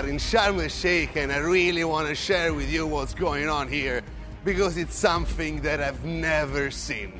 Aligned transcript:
are 0.00 0.08
in 0.08 0.16
Sharm 0.16 0.62
el 0.62 0.68
Sheikh 0.68 1.16
and 1.16 1.30
I 1.30 1.38
really 1.38 1.84
want 1.84 2.08
to 2.08 2.14
share 2.14 2.54
with 2.54 2.70
you 2.72 2.86
what's 2.86 3.14
going 3.14 3.48
on 3.48 3.68
here 3.68 4.02
because 4.44 4.78
it's 4.78 4.94
something 4.94 5.60
that 5.62 5.80
I've 5.80 6.04
never 6.04 6.70
seen. 6.70 7.12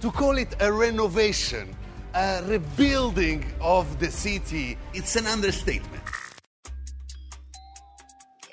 To 0.00 0.10
call 0.10 0.38
it 0.38 0.56
a 0.60 0.72
renovation, 0.72 1.76
a 2.14 2.42
rebuilding 2.46 3.44
of 3.60 3.98
the 3.98 4.10
city, 4.10 4.78
it's 4.94 5.16
an 5.16 5.26
understatement. 5.26 6.02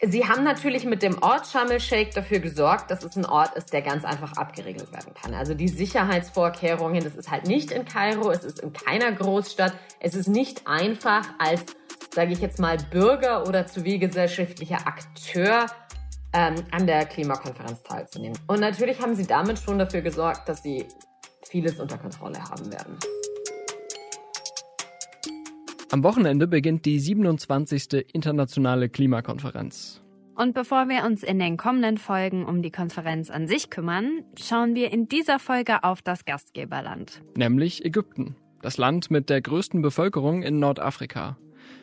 Sie 0.02 0.26
haben 0.26 0.44
natürlich 0.44 0.86
mit 0.86 1.02
dem 1.02 1.22
Ort 1.22 1.48
Sharm 1.48 1.72
el-Sheikh 1.72 2.14
dafür 2.14 2.40
gesorgt, 2.40 2.90
dass 2.90 3.04
es 3.04 3.18
ein 3.18 3.26
Ort 3.26 3.56
ist, 3.56 3.74
der 3.74 3.82
ganz 3.82 4.06
einfach 4.06 4.34
abgeriegelt 4.34 4.92
werden 4.94 5.14
kann. 5.14 5.34
Also 5.34 5.54
die 5.54 5.68
Sicherheitsvorkehrungen, 5.68 7.04
das 7.04 7.16
ist 7.16 7.30
halt 7.30 7.48
nicht 7.48 7.72
in 7.72 7.84
Kairo, 7.86 8.32
es 8.32 8.46
ist 8.46 8.60
in 8.60 8.72
keiner 8.72 9.12
Großstadt, 9.12 9.74
es 10.00 10.16
ist 10.16 10.28
nicht 10.28 10.68
einfach 10.68 11.28
als, 11.38 11.66
sage 12.14 12.34
ich 12.34 12.40
jetzt 12.40 12.60
mal, 12.60 12.78
Bürger 12.92 13.48
oder 13.48 13.66
zivilgesellschaftlicher 13.66 14.88
Akteur 14.88 15.66
ähm, 16.34 16.56
an 16.72 16.88
der 16.88 17.06
Klimakonferenz 17.06 17.84
teilzunehmen. 17.84 18.38
Und 18.48 18.60
natürlich 18.60 19.02
haben 19.02 19.16
sie 19.16 19.26
damit 19.26 19.60
schon 19.60 19.80
dafür 19.80 20.02
gesorgt, 20.02 20.48
dass 20.50 20.64
sie 20.64 20.86
vieles 21.48 21.80
unter 21.80 21.98
Kontrolle 21.98 22.40
haben 22.40 22.72
werden. 22.72 22.98
Am 25.92 26.04
Wochenende 26.04 26.48
beginnt 26.48 26.86
die 26.86 27.00
27. 27.00 28.06
internationale 28.14 28.90
Klimakonferenz. 28.90 30.02
Und 30.36 30.54
bevor 30.54 30.88
wir 30.88 31.04
uns 31.04 31.24
in 31.24 31.40
den 31.40 31.58
kommenden 31.58 31.98
Folgen 31.98 32.46
um 32.46 32.62
die 32.62 32.72
Konferenz 32.72 33.30
an 33.30 33.48
sich 33.48 33.70
kümmern, 33.70 34.24
schauen 34.38 34.76
wir 34.76 34.94
in 34.94 35.08
dieser 35.10 35.40
Folge 35.40 35.84
auf 35.84 36.02
das 36.02 36.26
Gastgeberland. 36.26 37.22
Nämlich 37.36 37.84
Ägypten, 37.84 38.36
das 38.62 38.78
Land 38.78 39.10
mit 39.10 39.30
der 39.30 39.42
größten 39.42 39.82
Bevölkerung 39.82 40.44
in 40.44 40.60
Nordafrika. 40.60 41.38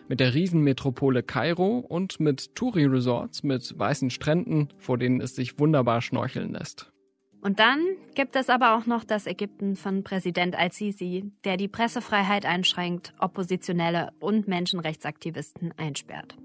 Mit 0.09 0.21
der 0.21 0.35
Riesenmetropole 0.35 1.25
Kairo 1.25 1.79
und 1.79 2.21
mit 2.21 2.55
Touri-Resorts 2.55 3.43
mit 3.43 3.77
weißen 3.77 4.11
Stränden, 4.11 4.69
vor 4.79 4.99
denen 4.99 5.21
es 5.21 5.35
sich 5.35 5.59
wunderbar 5.59 6.01
schnorcheln 6.01 6.53
lässt. 6.53 6.93
Und 7.41 7.59
dann 7.59 7.81
gibt 8.15 8.37
es 8.37 8.49
aber 8.49 8.77
auch 8.77 8.87
noch 8.87 9.05
das 9.05 9.27
Ägypten 9.27 9.77
von 9.77 10.05
Präsident 10.05 10.57
al-Sisi, 10.57 11.31
der 11.45 11.57
die 11.57 11.69
Pressefreiheit 11.69 12.47
einschränkt, 12.47 13.15
Oppositionelle 13.19 14.11
und 14.21 14.49
Menschenrechtsaktivisten 14.49 15.75
einsperrt. 15.77 16.37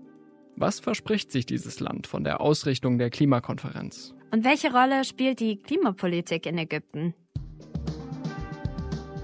Was 0.55 0.79
verspricht 0.79 1.31
sich 1.31 1.45
dieses 1.45 1.79
Land 1.79 2.07
von 2.07 2.23
der 2.23 2.41
Ausrichtung 2.41 2.97
der 2.97 3.09
Klimakonferenz? 3.09 4.13
Und 4.31 4.43
welche 4.43 4.71
Rolle 4.71 5.03
spielt 5.03 5.39
die 5.39 5.57
Klimapolitik 5.57 6.45
in 6.45 6.57
Ägypten? 6.57 7.13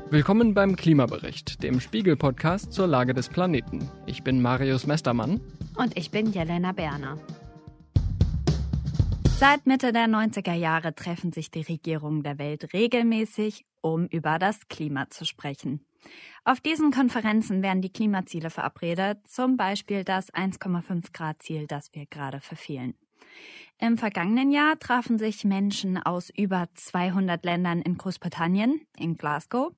Willkommen 0.09 0.53
beim 0.53 0.77
Klimabericht, 0.77 1.61
dem 1.63 1.81
Spiegel-Podcast 1.81 2.72
zur 2.72 2.88
Lage 2.88 3.13
des 3.13 3.27
Planeten. 3.27 3.91
Ich 4.05 4.23
bin 4.23 4.41
Marius 4.41 4.88
Mestermann. 4.88 5.41
Und 5.75 5.97
ich 5.97 6.11
bin 6.11 6.31
Jelena 6.31 6.72
Berner. 6.72 7.19
Seit 9.38 9.67
Mitte 9.67 9.91
der 9.91 10.05
90er 10.05 10.53
Jahre 10.53 10.95
treffen 10.95 11.33
sich 11.33 11.52
die 11.52 11.61
Regierungen 11.61 12.23
der 12.23 12.38
Welt 12.38 12.73
regelmäßig, 12.73 13.66
um 13.81 14.08
über 14.08 14.39
das 14.39 14.69
Klima 14.69 15.09
zu 15.09 15.25
sprechen. 15.25 15.85
Auf 16.45 16.61
diesen 16.61 16.91
Konferenzen 16.91 17.61
werden 17.61 17.81
die 17.81 17.91
Klimaziele 17.91 18.50
verabredet, 18.50 19.28
zum 19.28 19.58
Beispiel 19.58 20.05
das 20.05 20.33
1,5 20.33 21.11
Grad 21.11 21.44
Ziel, 21.44 21.67
das 21.67 21.94
wir 21.94 22.05
gerade 22.05 22.39
verfehlen. 22.39 22.94
Im 23.79 23.97
vergangenen 23.97 24.51
Jahr 24.51 24.79
trafen 24.79 25.19
sich 25.19 25.43
Menschen 25.43 25.97
aus 25.97 26.31
über 26.35 26.67
200 26.73 27.45
Ländern 27.45 27.81
in 27.81 27.97
Großbritannien, 27.97 28.81
in 28.97 29.17
Glasgow. 29.17 29.71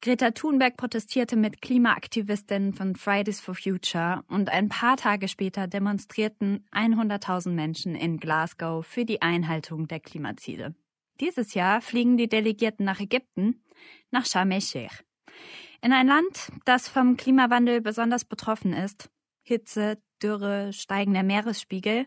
Greta 0.00 0.30
Thunberg 0.30 0.76
protestierte 0.76 1.34
mit 1.34 1.60
Klimaaktivistinnen 1.60 2.74
von 2.74 2.94
Fridays 2.94 3.40
for 3.40 3.54
Future 3.54 4.22
und 4.28 4.50
ein 4.50 4.68
paar 4.68 4.96
Tage 4.96 5.28
später 5.28 5.66
demonstrierten 5.66 6.64
100.000 6.72 7.50
Menschen 7.50 7.94
in 7.96 8.18
Glasgow 8.18 8.86
für 8.86 9.04
die 9.04 9.22
Einhaltung 9.22 9.88
der 9.88 10.00
Klimaziele. 10.00 10.74
Dieses 11.20 11.54
Jahr 11.54 11.80
fliegen 11.80 12.16
die 12.16 12.28
Delegierten 12.28 12.84
nach 12.84 13.00
Ägypten, 13.00 13.62
nach 14.10 14.26
Sharm 14.26 14.50
el-Sheikh. 14.50 15.02
In 15.80 15.92
ein 15.92 16.06
Land, 16.06 16.52
das 16.64 16.88
vom 16.88 17.16
Klimawandel 17.16 17.80
besonders 17.80 18.24
betroffen 18.24 18.72
ist. 18.72 19.10
Hitze, 19.42 19.98
Dürre, 20.22 20.72
steigender 20.72 21.22
Meeresspiegel 21.22 22.06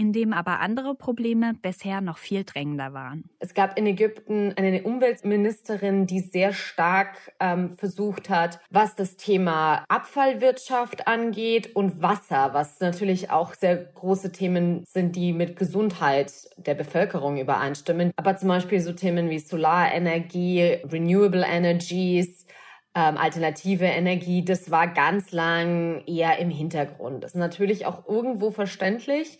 in 0.00 0.14
dem 0.14 0.32
aber 0.32 0.60
andere 0.60 0.94
Probleme 0.94 1.52
bisher 1.60 2.00
noch 2.00 2.16
viel 2.16 2.44
drängender 2.44 2.94
waren. 2.94 3.28
Es 3.38 3.52
gab 3.52 3.78
in 3.78 3.86
Ägypten 3.86 4.54
eine 4.56 4.82
Umweltministerin, 4.82 6.06
die 6.06 6.20
sehr 6.20 6.54
stark 6.54 7.32
ähm, 7.38 7.76
versucht 7.76 8.30
hat, 8.30 8.60
was 8.70 8.94
das 8.96 9.16
Thema 9.16 9.84
Abfallwirtschaft 9.88 11.06
angeht 11.06 11.76
und 11.76 12.00
Wasser, 12.00 12.54
was 12.54 12.80
natürlich 12.80 13.30
auch 13.30 13.52
sehr 13.52 13.76
große 13.76 14.32
Themen 14.32 14.84
sind, 14.86 15.16
die 15.16 15.34
mit 15.34 15.56
Gesundheit 15.56 16.32
der 16.56 16.74
Bevölkerung 16.74 17.36
übereinstimmen. 17.36 18.10
Aber 18.16 18.38
zum 18.38 18.48
Beispiel 18.48 18.80
so 18.80 18.94
Themen 18.94 19.28
wie 19.28 19.38
Solarenergie, 19.38 20.78
Renewable 20.90 21.44
Energies, 21.44 22.46
ähm, 22.94 23.18
alternative 23.18 23.84
Energie, 23.84 24.44
das 24.44 24.70
war 24.70 24.88
ganz 24.88 25.30
lang 25.30 26.02
eher 26.06 26.38
im 26.38 26.48
Hintergrund. 26.50 27.22
Das 27.22 27.32
ist 27.32 27.38
natürlich 27.38 27.84
auch 27.84 28.08
irgendwo 28.08 28.50
verständlich 28.50 29.38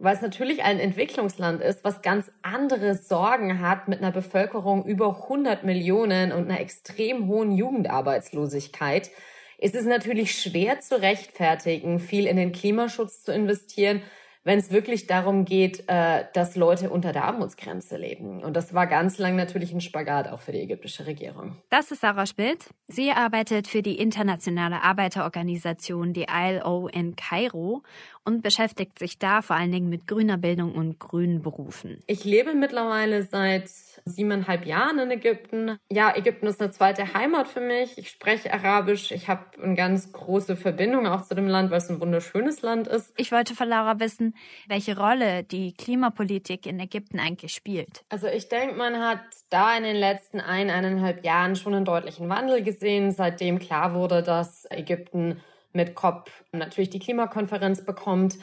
weil 0.00 0.14
es 0.14 0.22
natürlich 0.22 0.62
ein 0.64 0.80
Entwicklungsland 0.80 1.60
ist, 1.60 1.84
was 1.84 2.00
ganz 2.00 2.32
andere 2.40 2.94
Sorgen 2.94 3.60
hat 3.60 3.86
mit 3.86 4.00
einer 4.00 4.12
Bevölkerung 4.12 4.86
über 4.86 5.24
100 5.24 5.62
Millionen 5.62 6.32
und 6.32 6.50
einer 6.50 6.58
extrem 6.58 7.28
hohen 7.28 7.52
Jugendarbeitslosigkeit, 7.52 9.10
ist 9.58 9.74
es 9.74 9.84
natürlich 9.84 10.40
schwer 10.40 10.80
zu 10.80 11.02
rechtfertigen, 11.02 12.00
viel 12.00 12.26
in 12.26 12.38
den 12.38 12.52
Klimaschutz 12.52 13.22
zu 13.24 13.32
investieren, 13.32 14.02
wenn 14.42 14.58
es 14.58 14.70
wirklich 14.70 15.06
darum 15.06 15.44
geht, 15.44 15.84
äh, 15.88 16.24
dass 16.32 16.56
Leute 16.56 16.90
unter 16.90 17.12
der 17.12 17.24
Armutsgrenze 17.24 17.96
leben. 17.96 18.42
Und 18.42 18.56
das 18.56 18.72
war 18.72 18.86
ganz 18.86 19.18
lang 19.18 19.36
natürlich 19.36 19.72
ein 19.72 19.80
Spagat 19.80 20.28
auch 20.28 20.40
für 20.40 20.52
die 20.52 20.60
ägyptische 20.60 21.06
Regierung. 21.06 21.56
Das 21.68 21.90
ist 21.90 22.00
Sarah 22.00 22.26
Spild. 22.26 22.70
Sie 22.86 23.10
arbeitet 23.10 23.68
für 23.68 23.82
die 23.82 23.98
internationale 23.98 24.82
Arbeiterorganisation, 24.82 26.12
die 26.12 26.26
ILO 26.30 26.88
in 26.88 27.16
Kairo 27.16 27.82
und 28.24 28.42
beschäftigt 28.42 28.98
sich 28.98 29.18
da 29.18 29.42
vor 29.42 29.56
allen 29.56 29.72
Dingen 29.72 29.88
mit 29.88 30.06
grüner 30.06 30.38
Bildung 30.38 30.74
und 30.74 30.98
grünen 30.98 31.42
Berufen. 31.42 32.02
Ich 32.06 32.24
lebe 32.24 32.54
mittlerweile 32.54 33.24
seit 33.24 33.70
siebeneinhalb 34.10 34.66
Jahren 34.66 34.98
in 34.98 35.10
Ägypten. 35.10 35.78
Ja, 35.90 36.14
Ägypten 36.16 36.46
ist 36.46 36.60
eine 36.60 36.70
zweite 36.70 37.14
Heimat 37.14 37.48
für 37.48 37.60
mich. 37.60 37.96
Ich 37.96 38.10
spreche 38.10 38.52
Arabisch. 38.52 39.10
Ich 39.12 39.28
habe 39.28 39.44
eine 39.62 39.74
ganz 39.74 40.12
große 40.12 40.56
Verbindung 40.56 41.06
auch 41.06 41.22
zu 41.22 41.34
dem 41.34 41.46
Land, 41.46 41.70
weil 41.70 41.78
es 41.78 41.90
ein 41.90 42.00
wunderschönes 42.00 42.62
Land 42.62 42.88
ist. 42.88 43.12
Ich 43.16 43.32
wollte 43.32 43.54
von 43.54 43.68
Laura 43.68 44.00
wissen, 44.00 44.34
welche 44.68 44.96
Rolle 44.96 45.44
die 45.44 45.72
Klimapolitik 45.74 46.66
in 46.66 46.78
Ägypten 46.80 47.18
eigentlich 47.18 47.52
spielt. 47.52 48.04
Also 48.08 48.26
ich 48.26 48.48
denke, 48.48 48.76
man 48.76 48.98
hat 48.98 49.20
da 49.50 49.76
in 49.76 49.84
den 49.84 49.96
letzten 49.96 50.40
ein, 50.40 50.70
eineinhalb 50.70 51.24
Jahren 51.24 51.56
schon 51.56 51.74
einen 51.74 51.84
deutlichen 51.84 52.28
Wandel 52.28 52.62
gesehen, 52.62 53.12
seitdem 53.12 53.58
klar 53.58 53.94
wurde, 53.94 54.22
dass 54.22 54.66
Ägypten 54.70 55.40
mit 55.72 55.94
COP 55.94 56.30
natürlich 56.52 56.90
die 56.90 56.98
Klimakonferenz 56.98 57.84
bekommt. 57.84 58.36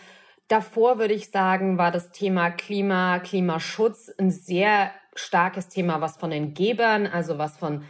Davor 0.47 0.97
würde 0.97 1.13
ich 1.13 1.29
sagen, 1.29 1.77
war 1.77 1.91
das 1.91 2.11
Thema 2.11 2.49
Klima, 2.49 3.19
Klimaschutz 3.19 4.09
ein 4.17 4.31
sehr 4.31 4.91
starkes 5.13 5.67
Thema, 5.67 5.99
was 5.99 6.17
von 6.17 6.29
den 6.29 6.53
Gebern, 6.53 7.05
also 7.05 7.37
was 7.37 7.57
von, 7.57 7.83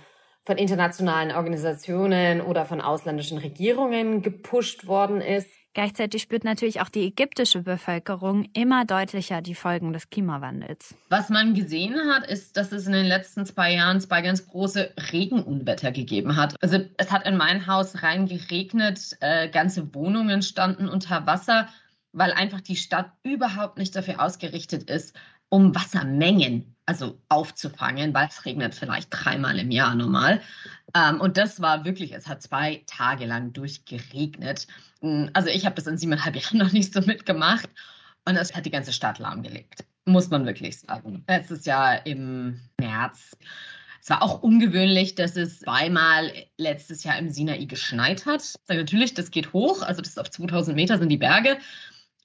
von 0.44 0.58
internationalen 0.58 1.32
Organisationen 1.32 2.42
oder 2.42 2.66
von 2.66 2.82
ausländischen 2.82 3.38
Regierungen 3.38 4.24
gepusht 4.24 4.88
worden 4.88 5.22
ist. 5.22 5.50
Gleichzeitig 5.74 6.24
spürt 6.24 6.44
natürlich 6.44 6.82
auch 6.82 6.90
die 6.90 7.06
ägyptische 7.06 7.62
Bevölkerung 7.62 8.50
immer 8.54 8.84
deutlicher 8.86 9.44
die 9.44 9.54
Folgen 9.54 9.94
des 9.94 10.10
Klimawandels. 10.10 10.96
Was 11.10 11.30
man 11.30 11.54
gesehen 11.54 11.94
hat, 12.12 12.26
ist, 12.28 12.58
dass 12.58 12.72
es 12.72 12.88
in 12.88 12.94
den 12.94 13.06
letzten 13.06 13.46
zwei 13.46 13.76
Jahren 13.76 14.02
zwei 14.02 14.24
ganz 14.24 14.48
große 14.48 14.92
Regenunwetter 15.12 15.92
gegeben 15.92 16.36
hat. 16.36 16.56
Also 16.64 16.80
es 16.98 17.12
hat 17.12 17.28
in 17.28 17.38
mein 17.38 17.68
Haus 17.68 18.02
rein 18.02 18.26
geregnet, 18.26 19.18
äh, 19.20 19.50
ganze 19.50 19.94
Wohnungen 19.94 20.42
standen 20.42 20.90
unter 20.90 21.28
Wasser, 21.28 21.68
weil 22.18 22.34
einfach 22.34 22.62
die 22.62 22.76
Stadt 22.76 23.12
überhaupt 23.24 23.78
nicht 23.78 23.96
dafür 23.96 24.22
ausgerichtet 24.22 24.90
ist, 24.90 25.16
um 25.50 25.74
Wassermengen 25.76 26.76
also 26.88 27.22
aufzufangen, 27.28 28.14
weil 28.14 28.30
es 28.30 28.46
regnet 28.46 28.74
vielleicht 28.74 29.10
dreimal 29.12 29.60
im 29.60 29.72
Jahr 29.72 29.94
normal. 29.94 30.42
Ähm, 30.96 31.20
und 31.20 31.38
das 31.38 31.62
war 31.62 31.84
wirklich, 31.84 32.14
es 32.14 32.28
hat 32.28 32.42
zwei 32.42 32.82
Tage 32.88 33.26
lang 33.26 33.52
durchgeregnet. 33.52 34.68
Hm, 35.02 35.30
also 35.34 35.50
ich 35.50 35.66
habe 35.66 35.76
das 35.76 35.86
in 35.86 35.98
siebeneinhalb 35.98 36.36
Jahren 36.42 36.58
noch 36.58 36.72
nicht 36.72 36.94
so 36.94 37.02
mitgemacht 37.02 37.70
und 38.26 38.38
es 38.38 38.56
hat 38.56 38.66
die 38.66 38.72
ganze 38.72 38.94
Stadt 38.94 39.20
lahmgelegt, 39.20 39.84
muss 40.06 40.30
man 40.30 40.46
wirklich 40.46 40.80
sagen. 40.80 41.26
Letztes 41.28 41.66
Jahr 41.66 42.06
im 42.06 42.62
März. 42.80 43.38
Es 44.02 44.10
war 44.10 44.24
auch 44.24 44.42
ungewöhnlich, 44.42 45.16
dass 45.16 45.36
es 45.36 45.60
zweimal 45.60 46.32
letztes 46.58 47.04
Jahr 47.04 47.18
im 47.18 47.30
Sinai 47.30 47.66
geschneit 47.66 48.26
hat. 48.26 48.56
Natürlich, 48.70 49.14
das 49.14 49.32
geht 49.32 49.52
hoch, 49.52 49.82
also 49.82 50.02
das 50.02 50.12
ist 50.12 50.20
auf 50.20 50.32
2000 50.32 50.74
Meter 50.74 50.98
sind 50.98 51.10
die 51.10 51.18
Berge. 51.18 51.58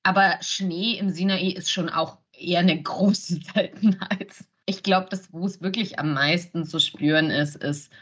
Aber 0.03 0.39
Schnee 0.41 0.99
im 0.99 1.11
Sinai 1.11 1.51
ist 1.51 1.71
schon 1.71 1.89
auch 1.89 2.19
eher 2.33 2.61
eine 2.61 2.81
große 2.81 3.41
Seltenheit. 3.55 4.35
Ich 4.67 4.83
glaube, 4.83 5.09
das, 5.11 5.33
wo 5.33 5.47
es 5.47 5.61
wirklich 5.61 5.99
am 5.99 6.15
meisten 6.15 6.65
zu 6.65 6.79
spüren 6.79 7.31
ist, 7.31 7.57
ist 7.57 7.93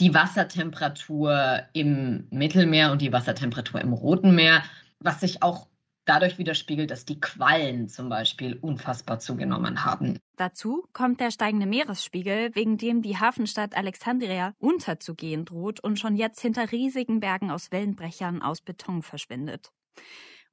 die 0.00 0.14
Wassertemperatur 0.14 1.62
im 1.72 2.28
Mittelmeer 2.30 2.92
und 2.92 3.02
die 3.02 3.12
Wassertemperatur 3.12 3.80
im 3.80 3.92
Roten 3.92 4.34
Meer, 4.34 4.62
was 5.00 5.20
sich 5.20 5.42
auch 5.42 5.68
dadurch 6.04 6.38
widerspiegelt, 6.38 6.90
dass 6.90 7.04
die 7.04 7.20
Quallen 7.20 7.88
zum 7.88 8.08
Beispiel 8.08 8.56
unfassbar 8.56 9.18
zugenommen 9.18 9.84
haben. 9.84 10.18
Dazu 10.36 10.86
kommt 10.92 11.20
der 11.20 11.30
steigende 11.30 11.66
Meeresspiegel, 11.66 12.54
wegen 12.54 12.78
dem 12.78 13.02
die 13.02 13.18
Hafenstadt 13.18 13.76
Alexandria 13.76 14.54
unterzugehen 14.58 15.44
droht 15.44 15.80
und 15.80 15.98
schon 15.98 16.16
jetzt 16.16 16.40
hinter 16.40 16.72
riesigen 16.72 17.20
Bergen 17.20 17.50
aus 17.50 17.70
Wellenbrechern 17.72 18.40
aus 18.40 18.60
Beton 18.60 19.02
verschwindet. 19.02 19.70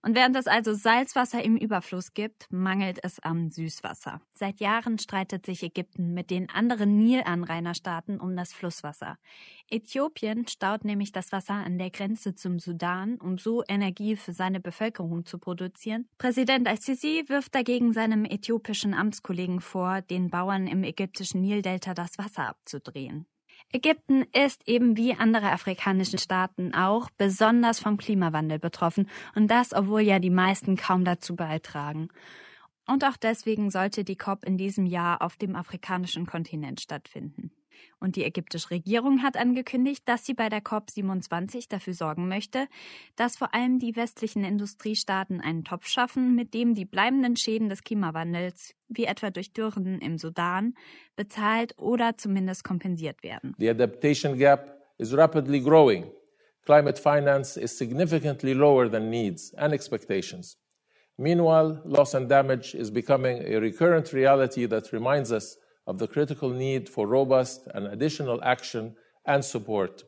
Und 0.05 0.13
während 0.13 0.35
es 0.35 0.45
also 0.45 0.75
Salzwasser 0.75 1.43
im 1.43 1.57
Überfluss 1.57 2.13
gibt, 2.13 2.45
mangelt 2.51 2.99
es 3.01 3.19
am 3.21 3.49
Süßwasser. 3.49 4.21
Seit 4.33 4.59
Jahren 4.59 4.99
streitet 4.99 5.47
sich 5.47 5.63
Ägypten 5.63 6.13
mit 6.13 6.29
den 6.29 6.47
anderen 6.51 6.95
Nilanrainerstaaten 6.95 8.19
um 8.19 8.35
das 8.35 8.53
Flusswasser. 8.53 9.17
Äthiopien 9.67 10.47
staut 10.47 10.85
nämlich 10.85 11.11
das 11.11 11.31
Wasser 11.31 11.55
an 11.55 11.79
der 11.79 11.89
Grenze 11.89 12.35
zum 12.35 12.59
Sudan, 12.59 13.15
um 13.15 13.39
so 13.39 13.63
Energie 13.67 14.15
für 14.15 14.31
seine 14.31 14.59
Bevölkerung 14.59 15.25
zu 15.25 15.39
produzieren. 15.39 16.07
Präsident 16.19 16.67
al-Sisi 16.67 17.23
wirft 17.25 17.55
dagegen 17.55 17.91
seinem 17.91 18.25
äthiopischen 18.25 18.93
Amtskollegen 18.93 19.59
vor, 19.59 20.03
den 20.03 20.29
Bauern 20.29 20.67
im 20.67 20.83
ägyptischen 20.83 21.41
Nildelta 21.41 21.95
das 21.95 22.19
Wasser 22.19 22.47
abzudrehen. 22.47 23.25
Ägypten 23.71 24.25
ist 24.31 24.67
eben 24.67 24.95
wie 24.95 25.15
andere 25.15 25.51
afrikanische 25.51 26.17
Staaten 26.17 26.73
auch 26.73 27.09
besonders 27.17 27.79
vom 27.79 27.97
Klimawandel 27.97 28.59
betroffen 28.59 29.09
und 29.35 29.49
das, 29.49 29.73
obwohl 29.73 30.01
ja 30.01 30.19
die 30.19 30.29
meisten 30.29 30.77
kaum 30.77 31.03
dazu 31.03 31.35
beitragen. 31.35 32.09
Und 32.87 33.03
auch 33.03 33.17
deswegen 33.17 33.71
sollte 33.71 34.03
die 34.03 34.15
COP 34.15 34.45
in 34.45 34.57
diesem 34.57 34.85
Jahr 34.85 35.21
auf 35.21 35.37
dem 35.37 35.55
afrikanischen 35.55 36.25
Kontinent 36.25 36.79
stattfinden. 36.81 37.51
Und 37.99 38.15
die 38.15 38.23
ägyptische 38.23 38.71
Regierung 38.71 39.23
hat 39.23 39.37
angekündigt, 39.37 40.03
dass 40.05 40.25
sie 40.25 40.33
bei 40.33 40.49
der 40.49 40.61
COP27 40.61 41.69
dafür 41.69 41.93
sorgen 41.93 42.27
möchte, 42.27 42.67
dass 43.15 43.37
vor 43.37 43.53
allem 43.53 43.79
die 43.79 43.95
westlichen 43.95 44.43
Industriestaaten 44.43 45.41
einen 45.41 45.63
Topf 45.63 45.87
schaffen, 45.87 46.35
mit 46.35 46.53
dem 46.53 46.75
die 46.75 46.85
bleibenden 46.85 47.35
Schäden 47.35 47.69
des 47.69 47.83
Klimawandels, 47.83 48.75
wie 48.87 49.05
etwa 49.05 49.29
durch 49.29 49.53
Dürren 49.53 49.99
im 49.99 50.17
Sudan, 50.17 50.75
bezahlt 51.15 51.77
oder 51.77 52.17
zumindest 52.17 52.63
kompensiert 52.63 53.23
werden. 53.23 53.55
The 53.57 53.69
adaptation 53.69 54.37
gap 54.37 54.75
is 54.97 55.15
rapidly 55.15 55.61
growing. 55.61 56.11
Climate 56.65 56.99
finance 56.99 57.57
is 57.57 57.77
significantly 57.77 58.53
lower 58.53 58.89
than 58.89 59.09
needs 59.09 59.53
and 59.53 59.73
expectations. 59.73 60.57
Meanwhile, 61.17 61.81
loss 61.85 62.13
and 62.13 62.27
damage 62.27 62.75
is 62.75 62.91
becoming 62.91 63.41
a 63.45 63.59
recurrent 63.59 64.11
reality 64.11 64.65
that 64.65 64.91
reminds 64.91 65.31
us 65.31 65.57
of 65.87 65.99
the 65.99 66.07
critical 66.07 66.49
need 66.49 66.89
for 66.89 67.07
robust 67.07 67.67
and 67.73 67.87
additional 67.87 68.43
action 68.43 68.95
and 69.25 69.43
support. 69.43 70.03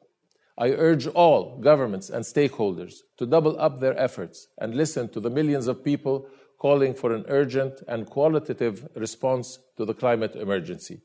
I 0.57 0.71
urge 0.71 1.07
all 1.07 1.59
governments 1.59 2.09
and 2.09 2.25
stakeholders 2.25 3.01
to 3.17 3.25
double 3.25 3.59
up 3.59 3.79
their 3.79 3.97
efforts 3.99 4.47
and 4.57 4.73
listen 4.73 5.09
to 5.09 5.19
the 5.19 5.29
millions 5.29 5.67
of 5.67 5.83
people 5.83 6.27
calling 6.57 6.95
for 6.95 7.13
an 7.13 7.25
urgent 7.27 7.83
and 7.87 8.09
qualitative 8.09 8.87
response 8.95 9.59
to 9.77 9.85
the 9.85 9.93
climate 9.93 10.35
emergency. 10.35 11.01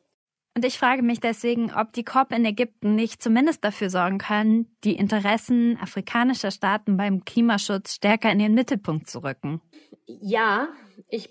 Und 0.55 0.67
ich 0.67 0.79
frage 0.79 1.03
mich 1.03 1.21
deswegen, 1.21 1.71
ob 1.73 1.95
die 1.95 2.05
COP 2.05 2.31
in 2.33 2.45
Ägypten 2.45 2.95
nicht 2.95 3.23
zumindest 3.23 3.65
dafür 3.65 3.89
sorgen 3.89 4.19
kann, 4.19 4.67
die 4.85 4.97
Interessen 4.97 5.79
afrikanischer 5.81 6.51
Staaten 6.51 6.99
beim 6.99 7.25
Klimaschutz 7.25 7.95
stärker 7.95 8.31
in 8.31 8.39
den 8.39 8.53
Mittelpunkt 8.53 9.09
zu 9.09 9.21
rücken. 9.21 9.63
Ja, 10.07 10.69
ich 11.09 11.31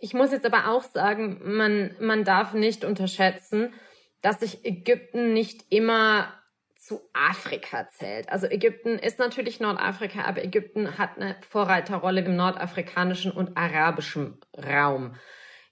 ich 0.00 0.14
muss 0.14 0.32
jetzt 0.32 0.46
aber 0.46 0.68
auch 0.68 0.82
sagen, 0.82 1.40
man, 1.44 1.94
man 2.00 2.24
darf 2.24 2.54
nicht 2.54 2.84
unterschätzen, 2.84 3.72
dass 4.20 4.40
sich 4.40 4.64
Ägypten 4.64 5.32
nicht 5.32 5.64
immer 5.70 6.32
zu 6.76 7.00
Afrika 7.12 7.88
zählt. 7.90 8.30
Also 8.30 8.46
Ägypten 8.46 8.98
ist 8.98 9.18
natürlich 9.18 9.60
Nordafrika, 9.60 10.22
aber 10.22 10.42
Ägypten 10.42 10.96
hat 10.96 11.16
eine 11.16 11.36
Vorreiterrolle 11.48 12.22
im 12.22 12.36
nordafrikanischen 12.36 13.30
und 13.30 13.56
arabischen 13.56 14.40
Raum. 14.56 15.14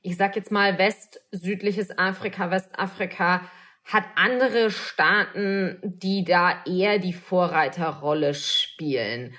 Ich 0.02 0.17
sag 0.17 0.37
jetzt 0.37 0.52
mal 0.52 0.78
west-südliches 0.78 1.96
Afrika, 1.99 2.50
Westafrika 2.50 3.43
hat 3.84 4.05
andere 4.17 4.70
Staaten, 4.70 5.81
die 5.82 6.25
da 6.25 6.64
eher 6.67 6.99
die 6.99 7.12
Vorreiterrolle 7.12 8.34
spielen. 8.34 9.34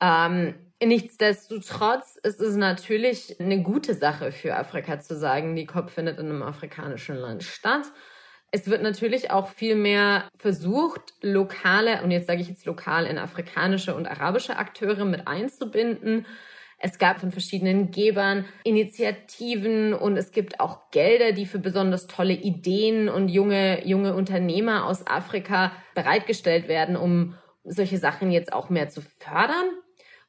Ähm, 0.00 0.69
Nichtsdestotrotz 0.82 2.16
ist 2.22 2.40
es 2.40 2.56
natürlich 2.56 3.38
eine 3.38 3.62
gute 3.62 3.94
Sache 3.94 4.32
für 4.32 4.56
Afrika 4.56 4.98
zu 4.98 5.14
sagen, 5.14 5.54
die 5.54 5.66
COP 5.66 5.90
findet 5.90 6.18
in 6.18 6.26
einem 6.26 6.42
afrikanischen 6.42 7.16
Land 7.16 7.42
statt. 7.42 7.84
Es 8.50 8.66
wird 8.66 8.82
natürlich 8.82 9.30
auch 9.30 9.48
viel 9.48 9.76
mehr 9.76 10.28
versucht, 10.38 11.12
lokale, 11.20 12.02
und 12.02 12.10
jetzt 12.10 12.26
sage 12.26 12.40
ich 12.40 12.48
jetzt 12.48 12.64
lokal 12.64 13.04
in 13.04 13.18
afrikanische 13.18 13.94
und 13.94 14.06
arabische 14.06 14.56
Akteure 14.56 15.04
mit 15.04 15.28
einzubinden. 15.28 16.26
Es 16.78 16.96
gab 16.98 17.20
von 17.20 17.30
verschiedenen 17.30 17.90
Gebern 17.90 18.46
Initiativen 18.64 19.92
und 19.92 20.16
es 20.16 20.32
gibt 20.32 20.60
auch 20.60 20.90
Gelder, 20.90 21.32
die 21.32 21.44
für 21.44 21.58
besonders 21.58 22.06
tolle 22.06 22.32
Ideen 22.32 23.10
und 23.10 23.28
junge, 23.28 23.86
junge 23.86 24.14
Unternehmer 24.14 24.86
aus 24.86 25.06
Afrika 25.06 25.72
bereitgestellt 25.94 26.68
werden, 26.68 26.96
um 26.96 27.34
solche 27.64 27.98
Sachen 27.98 28.30
jetzt 28.32 28.54
auch 28.54 28.70
mehr 28.70 28.88
zu 28.88 29.02
fördern. 29.02 29.66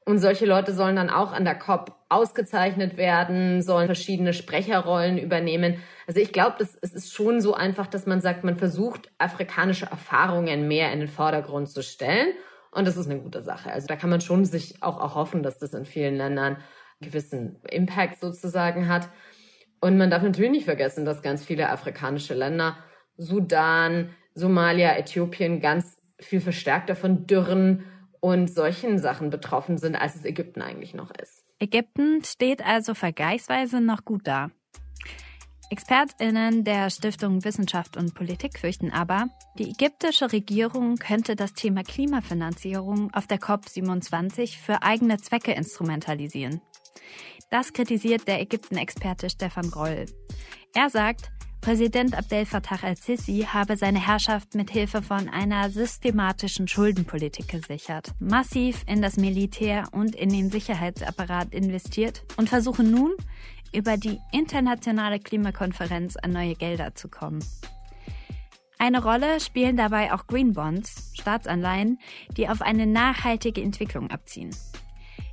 Und 0.03 0.17
solche 0.17 0.45
Leute 0.45 0.73
sollen 0.73 0.95
dann 0.95 1.11
auch 1.11 1.31
an 1.31 1.45
der 1.45 1.55
COP 1.55 1.95
ausgezeichnet 2.09 2.97
werden, 2.97 3.61
sollen 3.61 3.85
verschiedene 3.85 4.33
Sprecherrollen 4.33 5.19
übernehmen. 5.19 5.77
Also 6.07 6.19
ich 6.19 6.33
glaube, 6.33 6.55
es 6.59 6.75
ist 6.75 7.13
schon 7.13 7.39
so 7.39 7.53
einfach, 7.53 7.85
dass 7.85 8.07
man 8.07 8.19
sagt, 8.19 8.43
man 8.43 8.57
versucht, 8.57 9.11
afrikanische 9.19 9.85
Erfahrungen 9.85 10.67
mehr 10.67 10.91
in 10.91 10.99
den 10.99 11.07
Vordergrund 11.07 11.69
zu 11.69 11.83
stellen. 11.83 12.33
Und 12.71 12.87
das 12.87 12.97
ist 12.97 13.09
eine 13.09 13.19
gute 13.19 13.43
Sache. 13.43 13.71
Also 13.71 13.87
da 13.87 13.95
kann 13.95 14.09
man 14.09 14.21
schon 14.21 14.43
sich 14.45 14.81
auch 14.81 14.99
erhoffen, 14.99 15.43
dass 15.43 15.59
das 15.59 15.73
in 15.73 15.85
vielen 15.85 16.15
Ländern 16.15 16.55
einen 16.55 16.63
gewissen 17.01 17.61
Impact 17.69 18.19
sozusagen 18.19 18.87
hat. 18.87 19.09
Und 19.81 19.97
man 19.97 20.09
darf 20.09 20.23
natürlich 20.23 20.51
nicht 20.51 20.65
vergessen, 20.65 21.05
dass 21.05 21.21
ganz 21.21 21.43
viele 21.43 21.69
afrikanische 21.69 22.33
Länder, 22.33 22.77
Sudan, 23.17 24.09
Somalia, 24.33 24.97
Äthiopien, 24.97 25.59
ganz 25.59 25.97
viel 26.19 26.41
verstärkter 26.41 26.95
von 26.95 27.27
Dürren 27.27 27.83
und 28.21 28.47
solchen 28.47 28.99
Sachen 28.99 29.29
betroffen 29.29 29.77
sind, 29.77 29.95
als 29.95 30.15
es 30.15 30.23
Ägypten 30.23 30.61
eigentlich 30.61 30.93
noch 30.93 31.11
ist. 31.11 31.43
Ägypten 31.59 32.23
steht 32.23 32.65
also 32.65 32.93
vergleichsweise 32.93 33.81
noch 33.81 34.05
gut 34.05 34.25
da. 34.25 34.49
ExpertInnen 35.69 36.65
der 36.65 36.89
Stiftung 36.89 37.45
Wissenschaft 37.45 37.95
und 37.95 38.13
Politik 38.13 38.59
fürchten 38.59 38.91
aber, 38.91 39.27
die 39.57 39.69
ägyptische 39.69 40.31
Regierung 40.31 40.97
könnte 40.97 41.35
das 41.35 41.53
Thema 41.53 41.83
Klimafinanzierung 41.83 43.13
auf 43.13 43.25
der 43.25 43.39
COP27 43.39 44.57
für 44.57 44.83
eigene 44.83 45.17
Zwecke 45.17 45.53
instrumentalisieren. 45.53 46.61
Das 47.51 47.71
kritisiert 47.73 48.27
der 48.27 48.41
Ägypten-Experte 48.41 49.29
Stefan 49.29 49.69
Roll. 49.69 50.05
Er 50.73 50.89
sagt, 50.89 51.31
Präsident 51.61 52.17
Abdel 52.17 52.47
Fattah 52.47 52.83
al-Sisi 52.83 53.45
habe 53.47 53.77
seine 53.77 54.03
Herrschaft 54.05 54.55
mit 54.55 54.71
Hilfe 54.71 55.03
von 55.03 55.29
einer 55.29 55.69
systematischen 55.69 56.67
Schuldenpolitik 56.67 57.47
gesichert, 57.49 58.09
massiv 58.19 58.83
in 58.87 59.03
das 59.03 59.17
Militär 59.17 59.83
und 59.91 60.15
in 60.15 60.29
den 60.29 60.49
Sicherheitsapparat 60.49 61.53
investiert 61.53 62.23
und 62.37 62.49
versuche 62.49 62.83
nun, 62.83 63.11
über 63.73 63.95
die 63.95 64.17
internationale 64.33 65.19
Klimakonferenz 65.19 66.17
an 66.17 66.31
neue 66.31 66.55
Gelder 66.55 66.95
zu 66.95 67.09
kommen. 67.09 67.45
Eine 68.79 69.03
Rolle 69.03 69.39
spielen 69.39 69.77
dabei 69.77 70.11
auch 70.13 70.25
Green 70.25 70.53
Bonds, 70.53 71.11
Staatsanleihen, 71.13 71.99
die 72.35 72.49
auf 72.49 72.63
eine 72.63 72.87
nachhaltige 72.87 73.61
Entwicklung 73.61 74.09
abziehen. 74.09 74.49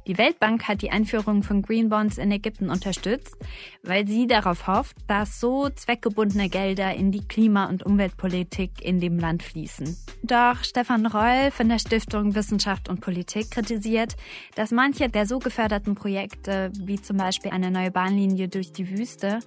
Die 0.08 0.16
Weltbank 0.16 0.66
hat 0.66 0.80
die 0.80 0.90
Einführung 0.90 1.42
von 1.42 1.60
Green 1.60 1.90
Bonds 1.90 2.16
in 2.16 2.32
Ägypten 2.32 2.70
unterstützt, 2.70 3.36
weil 3.82 4.08
sie 4.08 4.26
darauf 4.26 4.66
hofft, 4.66 4.96
dass 5.06 5.38
so 5.38 5.68
zweckgebundene 5.68 6.48
Gelder 6.48 6.94
in 6.94 7.12
die 7.12 7.28
Klima- 7.28 7.66
und 7.66 7.84
Umweltpolitik 7.84 8.80
in 8.80 9.00
dem 9.00 9.18
Land 9.18 9.42
fließen. 9.42 9.98
Doch 10.22 10.64
Stefan 10.64 11.04
Reul 11.04 11.50
von 11.50 11.68
der 11.68 11.78
Stiftung 11.78 12.34
Wissenschaft 12.34 12.88
und 12.88 13.02
Politik 13.02 13.50
kritisiert, 13.50 14.16
dass 14.54 14.70
manche 14.70 15.10
der 15.10 15.26
so 15.26 15.40
geförderten 15.40 15.94
Projekte, 15.94 16.72
wie 16.80 17.00
zum 17.00 17.18
Beispiel 17.18 17.50
eine 17.50 17.70
neue 17.70 17.90
Bahnlinie 17.90 18.48
durch 18.48 18.72
die 18.72 18.88
Wüste, 18.88 19.40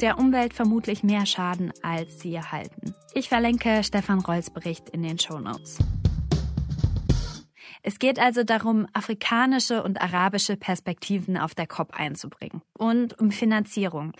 der 0.00 0.16
Umwelt 0.16 0.54
vermutlich 0.54 1.02
mehr 1.02 1.26
schaden, 1.26 1.72
als 1.82 2.20
sie 2.20 2.32
erhalten. 2.32 2.94
Ich 3.14 3.28
verlinke 3.28 3.82
Stefan 3.82 4.20
Reuls 4.20 4.50
Bericht 4.50 4.90
in 4.90 5.02
den 5.02 5.18
Show 5.18 5.40
Notes. 5.40 5.78
Es 7.82 7.98
geht 7.98 8.18
also 8.18 8.42
darum, 8.44 8.86
afrikanische 8.92 9.82
und 9.82 10.00
arabische 10.00 10.56
Perspektiven 10.56 11.36
auf 11.36 11.54
der 11.54 11.66
COP 11.66 11.92
einzubringen 11.94 12.62
und 12.72 13.18
um 13.18 13.30
Finanzierung 13.30 14.12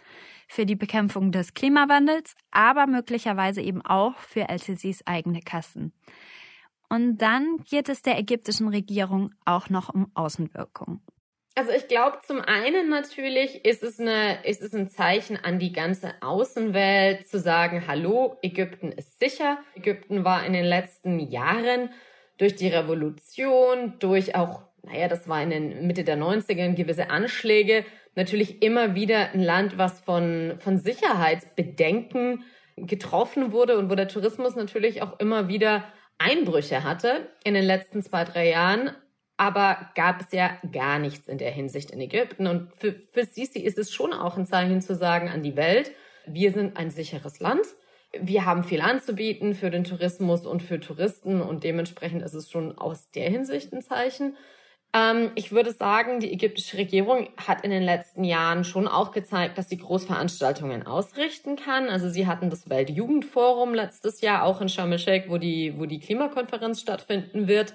für 0.49 0.65
die 0.65 0.77
Bekämpfung 0.77 1.33
des 1.33 1.55
Klimawandels, 1.55 2.35
aber 2.51 2.87
möglicherweise 2.87 3.61
eben 3.61 3.85
auch 3.85 4.17
für 4.19 4.49
LCCs 4.49 5.07
eigene 5.07 5.41
Kassen. 5.41 5.93
Und 6.89 7.19
dann 7.19 7.59
geht 7.69 7.89
es 7.89 8.01
der 8.03 8.19
ägyptischen 8.19 8.69
Regierung 8.69 9.35
auch 9.45 9.69
noch 9.69 9.93
um 9.93 10.11
Außenwirkung. 10.15 11.03
Also 11.55 11.73
ich 11.73 11.89
glaube, 11.89 12.19
zum 12.25 12.41
einen 12.41 12.89
natürlich 12.89 13.65
ist 13.65 13.83
es, 13.83 13.99
eine, 13.99 14.45
ist 14.45 14.63
es 14.63 14.73
ein 14.75 14.89
Zeichen 14.89 15.37
an 15.37 15.59
die 15.59 15.73
ganze 15.73 16.15
Außenwelt 16.23 17.27
zu 17.27 17.41
sagen, 17.41 17.85
hallo, 17.89 18.39
Ägypten 18.43 18.93
ist 18.93 19.19
sicher. 19.19 19.59
Ägypten 19.75 20.25
war 20.25 20.47
in 20.47 20.53
den 20.53 20.65
letzten 20.65 21.19
Jahren 21.19 21.91
durch 22.39 22.55
die 22.55 22.69
Revolution, 22.69 23.95
durch 23.99 24.35
auch 24.35 24.69
naja, 24.83 25.09
das 25.09 25.29
war 25.29 25.43
in 25.43 25.51
den 25.51 25.87
Mitte 25.87 26.05
der 26.05 26.17
90er 26.17 26.75
gewisse 26.75 27.11
Anschläge, 27.11 27.85
natürlich 28.15 28.63
immer 28.63 28.95
wieder 28.95 29.33
ein 29.33 29.43
Land, 29.43 29.79
was 29.79 30.01
von, 30.01 30.55
von 30.59 30.79
Sicherheitsbedenken 30.79 32.45
getroffen 32.77 33.53
wurde 33.53 33.79
und 33.79 33.91
wo 33.91 33.95
der 33.95 34.09
Tourismus 34.09 34.57
natürlich 34.57 35.03
auch 35.03 35.19
immer 35.19 35.49
wieder 35.49 35.85
Einbrüche 36.19 36.85
hatte 36.85 37.29
in 37.45 37.55
den 37.55 37.65
letzten 37.65 38.03
zwei, 38.03 38.25
drei 38.25 38.49
Jahren. 38.51 38.91
Aber 39.37 39.91
gab 39.95 40.21
es 40.21 40.33
ja 40.33 40.59
gar 40.73 40.99
nichts 40.99 41.29
in 41.29 41.39
der 41.39 41.53
Hinsicht 41.53 41.93
in 41.93 42.01
Ägypten. 42.01 42.49
Und 42.49 42.73
für, 42.77 42.93
für 43.13 43.25
Sisi 43.25 43.61
ist 43.61 43.79
es 43.79 43.93
schon 43.93 44.13
auch 44.13 44.37
ein 44.37 44.47
Zeichen 44.47 44.81
zu 44.81 44.97
sagen 44.97 45.29
an 45.29 45.45
die 45.45 45.57
Welt, 45.57 45.93
wir 46.27 46.53
sind 46.53 46.77
ein 46.77 46.91
sicheres 46.91 47.39
Land. 47.39 47.65
Wir 48.13 48.47
haben 48.47 48.65
viel 48.65 48.81
anzubieten 48.81 49.55
für 49.55 49.71
den 49.71 49.85
Tourismus 49.85 50.47
und 50.47 50.63
für 50.63 50.81
Touristen 50.81 51.43
und 51.43 51.65
dementsprechend 51.65 52.23
ist 52.23 52.35
es 52.35 52.51
schon 52.51 52.77
aus 52.79 53.11
der 53.11 53.29
Hinsicht 53.29 53.73
ein 53.73 53.83
Zeichen. 53.83 54.37
Ähm, 54.95 55.33
ich 55.35 55.53
würde 55.53 55.73
sagen, 55.73 56.21
die 56.21 56.33
ägyptische 56.33 56.79
Regierung 56.79 57.29
hat 57.37 57.63
in 57.65 57.71
den 57.71 57.83
letzten 57.83 58.25
Jahren 58.25 58.65
schon 58.65 58.89
auch 58.89 59.13
gezeigt, 59.13 59.59
dass 59.59 59.69
sie 59.69 59.77
Großveranstaltungen 59.77 60.87
ausrichten 60.87 61.57
kann. 61.57 61.89
Also 61.89 62.09
sie 62.09 62.27
hatten 62.27 62.49
das 62.49 62.71
Weltjugendforum 62.71 63.75
letztes 63.75 64.23
Jahr 64.23 64.45
auch 64.45 64.61
in 64.61 64.71
Sharm 64.71 64.93
el-Sheikh, 64.93 65.29
wo 65.29 65.37
die, 65.37 65.75
wo 65.77 65.85
die 65.85 66.01
Klimakonferenz 66.01 66.81
stattfinden 66.81 67.49
wird. 67.49 67.75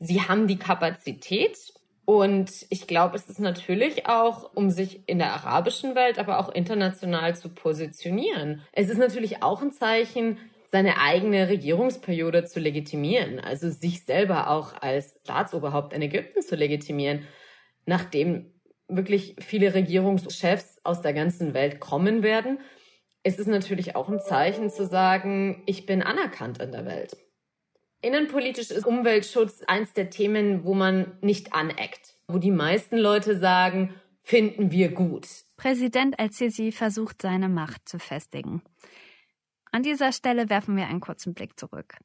Sie 0.00 0.20
haben 0.20 0.48
die 0.48 0.58
Kapazität 0.58 1.56
und 2.04 2.50
ich 2.70 2.86
glaube, 2.86 3.16
es 3.16 3.28
ist 3.28 3.38
natürlich 3.38 4.06
auch, 4.06 4.50
um 4.54 4.70
sich 4.70 5.08
in 5.08 5.18
der 5.18 5.32
arabischen 5.32 5.94
Welt, 5.94 6.18
aber 6.18 6.40
auch 6.40 6.48
international 6.48 7.36
zu 7.36 7.48
positionieren. 7.48 8.62
Es 8.72 8.88
ist 8.88 8.98
natürlich 8.98 9.42
auch 9.42 9.62
ein 9.62 9.72
Zeichen, 9.72 10.38
seine 10.72 10.98
eigene 10.98 11.48
Regierungsperiode 11.48 12.44
zu 12.44 12.58
legitimieren, 12.58 13.38
also 13.38 13.68
sich 13.68 14.04
selber 14.04 14.48
auch 14.50 14.72
als 14.80 15.14
Staatsoberhaupt 15.22 15.92
in 15.92 16.02
Ägypten 16.02 16.40
zu 16.42 16.56
legitimieren, 16.56 17.26
nachdem 17.84 18.52
wirklich 18.88 19.36
viele 19.38 19.74
Regierungschefs 19.74 20.80
aus 20.82 21.02
der 21.02 21.12
ganzen 21.12 21.54
Welt 21.54 21.78
kommen 21.78 22.22
werden, 22.22 22.58
ist 23.22 23.38
es 23.38 23.46
natürlich 23.46 23.94
auch 23.94 24.08
ein 24.08 24.20
Zeichen 24.20 24.70
zu 24.70 24.86
sagen, 24.86 25.62
ich 25.66 25.86
bin 25.86 26.02
anerkannt 26.02 26.60
in 26.60 26.72
der 26.72 26.84
Welt. 26.86 27.16
Innenpolitisch 28.02 28.72
ist 28.72 28.84
Umweltschutz 28.84 29.62
eins 29.68 29.92
der 29.92 30.10
Themen, 30.10 30.64
wo 30.64 30.74
man 30.74 31.16
nicht 31.20 31.54
aneckt, 31.54 32.16
wo 32.26 32.38
die 32.38 32.50
meisten 32.50 32.98
Leute 32.98 33.38
sagen, 33.38 33.94
finden 34.22 34.72
wir 34.72 34.90
gut. 34.90 35.28
Präsident 35.56 36.18
El-Sisi 36.18 36.72
versucht 36.72 37.22
seine 37.22 37.48
Macht 37.48 37.88
zu 37.88 38.00
festigen. 38.00 38.60
An 39.70 39.84
dieser 39.84 40.10
Stelle 40.10 40.50
werfen 40.50 40.76
wir 40.76 40.88
einen 40.88 41.00
kurzen 41.00 41.32
Blick 41.32 41.58
zurück. 41.58 41.96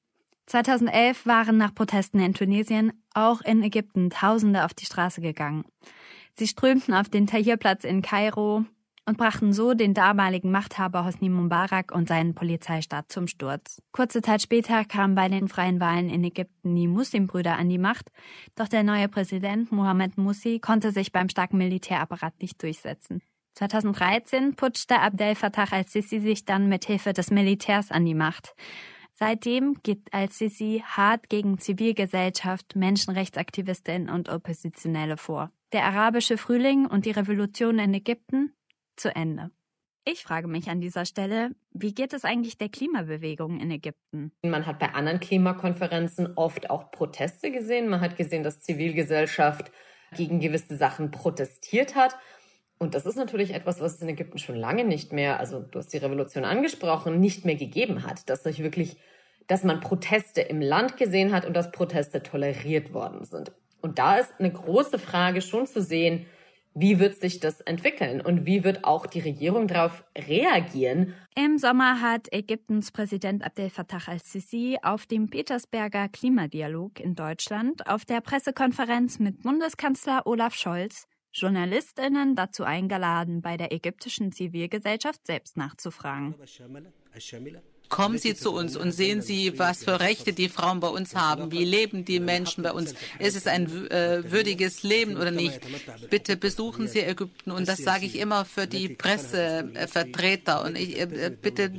2011 0.46 1.26
waren 1.26 1.58
nach 1.58 1.74
Protesten 1.74 2.20
in 2.20 2.36
Tunesien 2.36 2.94
auch 3.16 3.42
in 3.42 3.64
Ägypten 3.64 4.12
Tausende 4.12 4.66
auf 4.66 4.76
die 4.76 4.86
Straße 4.86 5.20
gegangen. 5.20 5.66
Sie 6.36 6.48
strömten 6.48 6.94
auf 6.94 7.10
den 7.10 7.26
Tahrirplatz 7.26 7.84
in 7.84 8.04
Kairo 8.04 8.66
und 9.08 9.18
brachten 9.18 9.54
so 9.54 9.74
den 9.74 9.94
damaligen 9.94 10.52
Machthaber 10.52 11.06
Hosni 11.06 11.30
Mubarak 11.30 11.94
und 11.94 12.10
seinen 12.10 12.36
Polizeistaat 12.36 13.10
zum 13.10 13.28
Sturz. 13.28 13.82
Kurze 13.94 14.22
Zeit 14.22 14.42
später 14.42 14.84
kamen 14.84 15.16
bei 15.16 15.30
den 15.30 15.48
freien 15.48 15.80
Wahlen 15.80 16.10
in 16.10 16.26
Ägypten 16.26 16.76
die 16.76 16.88
Muslimbrüder 16.88 17.58
an 17.58 17.70
die 17.70 17.78
Macht, 17.78 18.12
doch 18.56 18.68
der 18.68 18.84
neue 18.84 19.08
Präsident 19.08 19.72
Mohamed 19.72 20.18
Musi 20.18 20.60
konnte 20.60 20.92
sich 20.92 21.14
beim 21.14 21.30
starken 21.30 21.58
Militärapparat 21.58 22.34
nicht 22.42 22.62
durchsetzen. 22.62 23.22
2013 23.54 24.56
putschte 24.56 25.00
Abdel 25.00 25.36
Fattah 25.36 25.72
al-Sisi 25.72 26.20
sich 26.20 26.46
dann 26.46 26.68
mit 26.68 26.86
Hilfe 26.86 27.14
des 27.14 27.32
Militärs 27.32 27.92
an 27.92 28.06
die 28.06 28.14
Macht. 28.14 28.56
Seitdem 29.14 29.78
geht 29.82 30.14
al-Sisi 30.14 30.84
hart 30.86 31.30
gegen 31.30 31.58
Zivilgesellschaft, 31.58 32.76
Menschenrechtsaktivistinnen 32.76 34.10
und 34.10 34.30
Oppositionelle 34.30 35.18
vor. 35.18 35.50
Der 35.72 35.86
arabische 35.86 36.38
Frühling 36.38 36.86
und 36.86 37.06
die 37.06 37.12
Revolution 37.12 37.80
in 37.80 37.94
Ägypten 37.94 38.54
zu 38.98 39.16
Ende. 39.16 39.52
Ich 40.10 40.24
frage 40.24 40.48
mich 40.48 40.70
an 40.70 40.80
dieser 40.80 41.06
Stelle, 41.06 41.52
wie 41.72 41.94
geht 41.94 42.14
es 42.14 42.24
eigentlich 42.24 42.58
der 42.58 42.70
Klimabewegung 42.70 43.60
in 43.60 43.72
Ägypten? 43.72 44.32
Man 44.42 44.66
hat 44.66 44.80
bei 44.80 44.94
anderen 44.94 45.20
Klimakonferenzen 45.20 46.38
oft 46.38 46.70
auch 46.70 46.92
Proteste 46.92 47.52
gesehen. 47.52 47.90
Man 47.90 48.00
hat 48.00 48.16
gesehen, 48.16 48.42
dass 48.42 48.62
Zivilgesellschaft 48.62 49.70
gegen 50.16 50.40
gewisse 50.40 50.78
Sachen 50.78 51.12
protestiert 51.12 51.96
hat. 51.96 52.16
Und 52.80 52.96
das 52.96 53.06
ist 53.06 53.18
natürlich 53.18 53.54
etwas, 53.54 53.82
was 53.82 53.96
es 53.96 54.02
in 54.02 54.08
Ägypten 54.08 54.38
schon 54.38 54.56
lange 54.56 54.86
nicht 54.86 55.12
mehr, 55.12 55.40
also 55.40 55.60
du 55.60 55.80
hast 55.80 55.92
die 55.92 55.98
Revolution 55.98 56.46
angesprochen, 56.46 57.20
nicht 57.20 57.44
mehr 57.44 57.56
gegeben 57.56 58.04
hat, 58.08 58.30
dass 58.30 58.44
sich 58.44 58.64
wirklich, 58.64 58.98
dass 59.48 59.66
man 59.66 59.82
Proteste 59.82 60.42
im 60.42 60.62
Land 60.62 60.96
gesehen 60.96 61.34
hat 61.34 61.46
und 61.46 61.54
dass 61.54 61.72
Proteste 61.72 62.24
toleriert 62.24 62.94
worden 62.94 63.26
sind. 63.26 63.52
Und 63.82 64.00
da 64.00 64.18
ist 64.18 64.32
eine 64.40 64.52
große 64.54 65.00
Frage 65.00 65.42
schon 65.42 65.66
zu 65.66 65.82
sehen, 65.82 66.28
wie 66.80 67.00
wird 67.00 67.20
sich 67.20 67.40
das 67.40 67.62
entwickeln 67.62 68.22
und 68.22 68.46
wie 68.46 68.64
wird 68.64 68.84
auch 68.84 69.08
die 69.08 69.20
Regierung 69.20 69.68
darauf 69.68 70.04
reagieren? 70.16 71.16
Im 71.36 71.58
Sommer 71.58 72.02
hat 72.02 72.32
Ägyptens 72.32 72.92
Präsident 72.92 73.44
Abdel 73.44 73.72
Fattah 73.72 74.02
al-Sisi 74.06 74.78
auf 74.84 75.08
dem 75.08 75.30
Petersberger 75.30 76.08
Klimadialog 76.08 77.00
in 77.00 77.16
Deutschland 77.16 77.88
auf 77.88 78.06
der 78.06 78.22
Pressekonferenz 78.22 79.18
mit 79.18 79.42
Bundeskanzler 79.42 80.28
Olaf 80.28 80.54
Scholz 80.54 81.08
Journalistinnen 81.34 82.36
dazu 82.36 82.64
eingeladen, 82.64 83.42
bei 83.42 83.58
der 83.58 83.72
ägyptischen 83.72 84.32
Zivilgesellschaft 84.32 85.26
selbst 85.28 85.56
nachzufragen. 85.58 86.34
Kommen 87.90 88.18
Sie 88.18 88.36
zu 88.36 88.52
uns 88.52 88.76
und 88.76 88.92
sehen 88.92 89.22
Sie, 89.22 89.58
was 89.58 89.84
für 89.84 90.00
Rechte 90.00 90.34
die 90.34 90.50
Frauen 90.50 90.80
bei 90.80 90.90
uns 90.90 91.16
haben. 91.16 91.52
Wie 91.52 91.64
leben 91.64 92.04
die 92.04 92.20
Menschen 92.20 92.64
bei 92.64 92.72
uns? 92.72 92.94
Ist 93.20 93.38
es 93.38 93.48
ein 93.48 93.68
äh, 93.90 94.30
würdiges 94.30 94.84
Leben 94.84 95.16
oder 95.16 95.32
nicht? 95.32 95.62
Bitte 96.10 96.36
besuchen 96.36 96.88
Sie 96.88 97.00
Ägypten 97.00 97.52
und 97.52 97.68
das 97.68 97.80
sage 97.80 98.06
ich 98.06 98.18
immer 98.18 98.46
für 98.46 98.68
die 98.68 98.90
Pressevertreter. 98.90 100.64
Und 100.66 100.78
ich, 100.78 101.00
äh, 101.00 101.32
bitte 101.42 101.72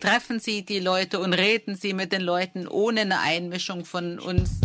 treffen 0.00 0.38
Sie 0.38 0.64
die 0.64 0.80
Leute 0.80 1.18
und 1.18 1.32
reden 1.32 1.76
Sie 1.76 1.94
mit 1.94 2.12
den 2.12 2.20
Leuten 2.20 2.68
ohne 2.68 3.02
eine 3.02 3.20
Einmischung 3.20 3.86
von 3.86 4.18
uns. 4.18 4.60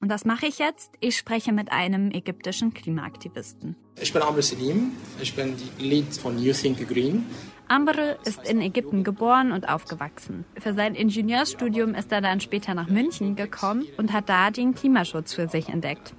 Und 0.00 0.10
das 0.10 0.24
mache 0.26 0.46
ich 0.46 0.58
jetzt. 0.58 0.90
Ich 1.00 1.16
spreche 1.16 1.50
mit 1.50 1.72
einem 1.72 2.10
ägyptischen 2.10 2.74
Klimaaktivisten. 2.74 3.74
Ich 3.98 4.12
bin 4.12 4.22
Amr 4.22 4.42
Selim. 4.42 4.92
Ich 5.20 5.34
bin 5.34 5.56
die 5.56 5.82
Lead 5.82 6.14
von 6.14 6.38
You 6.38 6.52
Think 6.52 6.86
Green. 6.86 7.24
Amr 7.68 8.16
ist 8.24 8.46
in 8.48 8.60
Ägypten 8.60 9.04
geboren 9.04 9.52
und 9.52 9.68
aufgewachsen. 9.68 10.44
Für 10.60 10.74
sein 10.74 10.94
Ingenieursstudium 10.94 11.94
ist 11.94 12.12
er 12.12 12.20
dann 12.20 12.40
später 12.40 12.74
nach 12.74 12.88
München 12.88 13.36
gekommen 13.36 13.86
und 13.96 14.12
hat 14.12 14.28
da 14.28 14.50
den 14.50 14.74
Klimaschutz 14.74 15.34
für 15.34 15.48
sich 15.48 15.68
entdeckt. 15.68 16.14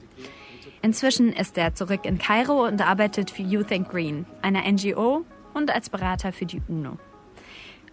Inzwischen 0.82 1.34
ist 1.34 1.58
er 1.58 1.74
zurück 1.74 2.06
in 2.06 2.18
Kairo 2.18 2.66
und 2.66 2.82
arbeitet 2.82 3.32
für 3.32 3.42
You 3.42 3.64
Think 3.64 3.90
Green, 3.90 4.26
einer 4.42 4.62
NGO 4.72 5.26
und 5.54 5.72
als 5.74 5.90
Berater 5.90 6.32
für 6.32 6.46
die 6.46 6.62
UNO. 6.68 6.98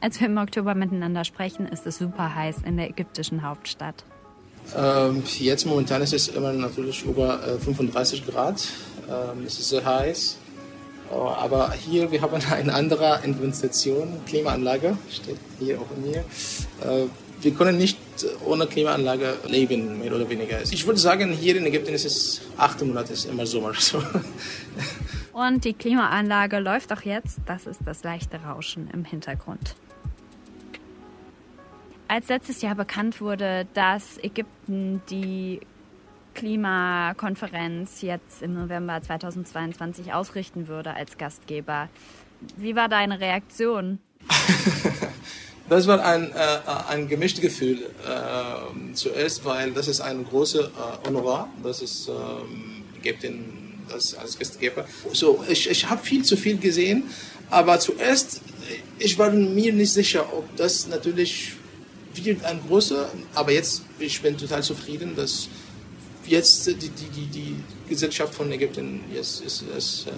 Als 0.01 0.21
wir 0.21 0.27
im 0.27 0.37
Oktober 0.37 0.75
miteinander 0.75 1.25
sprechen, 1.25 1.67
ist 1.67 1.87
es 1.87 1.99
super 1.99 2.35
heiß 2.35 2.57
in 2.67 2.77
der 2.77 2.91
ägyptischen 2.91 3.43
Hauptstadt. 3.43 4.05
Ähm, 4.77 5.23
jetzt 5.39 5.65
momentan 5.65 6.03
ist 6.03 6.13
es 6.13 6.29
immer 6.29 6.53
natürlich 6.53 7.05
über 7.05 7.47
äh, 7.47 7.59
35 7.59 8.27
Grad. 8.27 8.67
Ähm, 9.09 9.45
es 9.47 9.59
ist 9.59 9.69
sehr 9.69 9.85
heiß. 9.85 10.39
Oh, 11.13 11.29
aber 11.29 11.73
hier, 11.73 12.11
wir 12.11 12.23
haben 12.23 12.41
eine 12.51 12.75
andere 12.75 13.21
Investition, 13.23 14.21
Klimaanlage, 14.27 14.97
steht 15.11 15.37
hier 15.59 15.79
auch 15.79 15.91
in 15.97 16.11
mir. 16.11 16.19
Äh, 16.19 17.07
wir 17.43 17.53
können 17.53 17.77
nicht 17.77 17.99
ohne 18.47 18.67
Klimaanlage 18.67 19.37
leben, 19.47 19.99
mehr 19.99 20.15
oder 20.15 20.29
weniger. 20.29 20.63
Ich 20.63 20.87
würde 20.87 20.99
sagen, 20.99 21.33
hier 21.33 21.57
in 21.57 21.67
Ägypten 21.67 21.93
ist 21.93 22.07
es 22.07 22.41
acht 22.57 22.81
Monate, 22.83 23.13
ist 23.13 23.27
immer 23.27 23.47
Sommer. 23.47 23.73
So. 23.81 24.03
Und 25.33 25.65
die 25.65 25.73
Klimaanlage 25.73 26.59
läuft 26.59 26.93
auch 26.93 27.03
jetzt. 27.03 27.41
Das 27.47 27.67
ist 27.67 27.81
das 27.85 28.05
leichte 28.05 28.37
Rauschen 28.37 28.89
im 28.93 29.05
Hintergrund. 29.05 29.75
Als 32.07 32.29
letztes 32.29 32.61
Jahr 32.63 32.75
bekannt 32.75 33.21
wurde, 33.21 33.67
dass 33.75 34.19
Ägypten 34.23 35.03
die 35.09 35.61
Klimakonferenz 36.35 38.03
jetzt 38.03 38.43
im 38.43 38.55
November 38.55 39.01
2022 39.01 40.13
ausrichten 40.13 40.69
würde 40.69 40.95
als 40.95 41.19
Gastgeber, 41.19 41.89
wie 42.57 42.75
war 42.75 42.89
deine 42.89 43.21
Reaktion? 43.21 43.99
Das 45.69 45.87
war 45.87 46.05
ein, 46.05 46.31
äh, 46.33 46.59
ein 46.89 47.09
gemischtes 47.09 47.41
Gefühl. 47.41 47.79
Äh, 48.07 48.95
zuerst, 48.95 49.43
weil 49.47 49.71
das 49.71 49.89
ist 49.89 50.03
ein 50.03 50.23
großer 50.23 50.65
äh, 50.65 51.07
Honor, 51.09 51.49
das 51.63 51.81
ist 51.81 52.09
ähm, 52.09 52.83
Ägypten 52.99 53.63
das 53.89 54.15
als 54.15 54.39
Gastgeber. 54.39 54.85
So, 55.13 55.43
ich, 55.49 55.71
ich 55.71 55.89
habe 55.89 56.03
viel 56.03 56.25
zu 56.25 56.37
viel 56.37 56.59
gesehen, 56.59 57.05
aber 57.51 57.79
zuerst, 57.81 58.41
ich 58.99 59.19
war 59.19 59.31
mir 59.31 59.73
nicht 59.73 59.93
sicher, 59.93 60.31
ob 60.33 60.55
das 60.57 60.89
natürlich 60.89 61.53
wird 62.15 62.45
ein 62.45 62.61
großer, 62.67 63.11
aber 63.35 63.53
jetzt, 63.53 63.83
ich 63.99 64.21
bin 64.21 64.37
total 64.37 64.63
zufrieden, 64.63 65.17
dass 65.17 65.49
jetzt 66.27 66.67
die, 66.67 66.75
die, 66.75 67.27
die, 67.27 67.57
Gesellschaft 67.89 68.35
von 68.35 68.51
Ägypten 68.51 69.01
jetzt 69.13 69.45
ist, 69.45 69.63
ist 69.77 70.07
äh, 70.07 70.13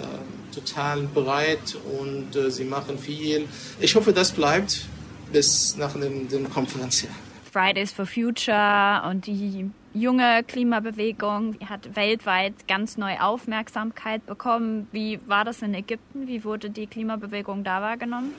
total 0.53 1.01
bereit 1.13 1.77
und 1.99 2.35
äh, 2.35 2.49
sie 2.49 2.63
machen 2.63 2.97
viel. 2.97 3.47
Ich 3.81 3.95
hoffe, 3.95 4.13
das 4.13 4.31
bleibt 4.31 4.85
bis 5.33 5.75
nach 5.75 5.93
der 5.93 6.09
Konferenz. 6.53 7.05
Fridays 7.51 7.91
for 7.91 8.05
Future 8.05 9.03
und 9.09 9.27
die 9.27 9.69
junge 9.93 10.43
Klimabewegung, 10.43 11.57
hat 11.65 11.95
weltweit 11.95 12.67
ganz 12.67 12.97
neue 12.97 13.23
Aufmerksamkeit 13.23 14.25
bekommen. 14.25 14.87
Wie 14.91 15.19
war 15.25 15.45
das 15.45 15.61
in 15.61 15.73
Ägypten? 15.73 16.27
Wie 16.27 16.43
wurde 16.43 16.69
die 16.69 16.85
Klimabewegung 16.85 17.63
da 17.63 17.81
wahrgenommen? 17.81 18.33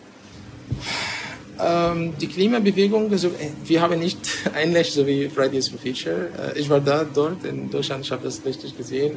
Ähm, 1.59 2.13
die 2.21 2.27
Klimabewegung, 2.27 3.11
also 3.11 3.31
wir 3.65 3.81
haben 3.81 3.99
nicht 3.99 4.19
ähnlich 4.55 4.93
so 4.93 5.07
wie 5.07 5.29
Fridays 5.29 5.69
for 5.69 5.79
Future. 5.79 6.29
Äh, 6.55 6.59
ich 6.59 6.69
war 6.69 6.81
da 6.81 7.05
dort 7.05 7.45
in 7.45 7.71
Deutschland, 7.71 8.05
ich 8.05 8.13
habe 8.13 8.25
das 8.25 8.45
richtig 8.45 8.77
gesehen. 8.77 9.17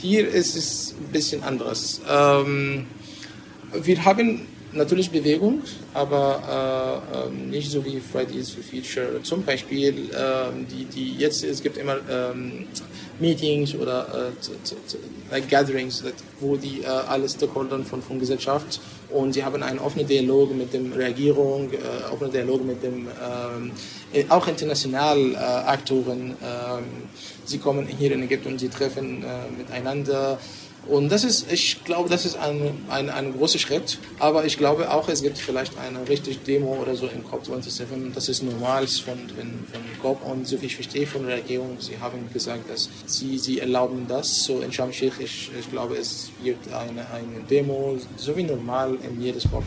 Hier 0.00 0.28
ist 0.28 0.56
es 0.56 0.94
ein 0.98 1.12
bisschen 1.12 1.42
anders. 1.42 2.00
Ähm, 2.08 2.86
wir 3.72 4.04
haben 4.04 4.46
natürlich 4.72 5.10
Bewegung, 5.10 5.62
aber 5.94 7.02
äh, 7.12 7.28
ähm, 7.28 7.50
nicht 7.50 7.70
so 7.70 7.84
wie 7.84 8.00
Fridays 8.00 8.50
for 8.50 8.62
Future. 8.62 9.22
Zum 9.22 9.42
Beispiel, 9.42 10.10
äh, 10.10 10.50
die, 10.70 10.84
die 10.84 11.14
jetzt, 11.16 11.44
es 11.44 11.62
gibt 11.62 11.76
immer 11.76 11.96
ähm, 12.10 12.66
Meetings 13.18 13.74
oder 13.74 14.30
äh, 14.30 15.30
like 15.30 15.48
Gatherings, 15.48 16.04
wo 16.40 16.56
die 16.56 16.82
äh, 16.82 16.86
alle 16.86 17.28
Stakeholder 17.28 17.78
von, 17.84 18.02
von 18.02 18.18
Gesellschaft 18.18 18.80
und 19.10 19.32
sie 19.32 19.44
haben 19.44 19.62
einen 19.62 19.78
offenen 19.78 20.06
Dialog 20.06 20.54
mit 20.54 20.72
der 20.72 20.80
Regierung, 20.96 21.70
äh, 21.72 22.12
offenen 22.12 22.32
Dialog 22.32 22.64
mit 22.64 22.82
dem, 22.82 23.06
ähm, 23.06 23.70
auch 24.28 24.46
international 24.48 25.32
äh, 25.32 25.36
Aktoren. 25.36 26.30
Ähm, 26.42 26.84
sie 27.44 27.58
kommen 27.58 27.86
hier 27.86 28.12
in 28.12 28.22
Ägypten 28.22 28.48
und 28.52 28.58
sie 28.58 28.68
treffen 28.68 29.22
äh, 29.22 29.26
miteinander. 29.56 30.38
Und 30.88 31.10
das 31.10 31.24
ist, 31.24 31.50
ich 31.50 31.82
glaube, 31.84 32.08
das 32.08 32.24
ist 32.24 32.36
ein, 32.36 32.84
ein, 32.88 33.10
ein 33.10 33.32
großer 33.32 33.58
Schritt. 33.58 33.98
Aber 34.18 34.44
ich 34.44 34.56
glaube 34.56 34.90
auch, 34.92 35.08
es 35.08 35.22
gibt 35.22 35.38
vielleicht 35.38 35.76
eine 35.78 36.08
richtige 36.08 36.36
Demo 36.36 36.76
oder 36.80 36.94
so 36.94 37.06
in 37.06 37.24
COP27. 37.24 38.12
Das 38.14 38.28
ist 38.28 38.42
normal 38.42 38.86
von, 38.86 39.18
von, 39.28 39.64
von 39.72 39.82
COP. 40.00 40.24
Und 40.24 40.46
so 40.46 40.60
wie 40.62 40.66
ich 40.66 40.76
verstehe 40.76 41.06
von 41.06 41.26
der 41.26 41.38
Regierung, 41.38 41.76
sie 41.80 41.98
haben 41.98 42.30
gesagt, 42.32 42.70
dass 42.70 42.88
sie, 43.06 43.38
sie 43.38 43.58
erlauben 43.58 44.06
das. 44.08 44.44
So 44.44 44.60
in 44.60 44.72
Sharm 44.72 44.90
ich, 44.90 45.02
ich 45.10 45.70
glaube, 45.70 45.96
es 45.96 46.30
wird 46.42 46.58
eine, 46.72 47.10
eine 47.10 47.40
Demo, 47.50 47.98
so 48.16 48.36
wie 48.36 48.44
normal 48.44 48.96
in 49.02 49.20
jedes 49.20 49.50
COP. 49.50 49.64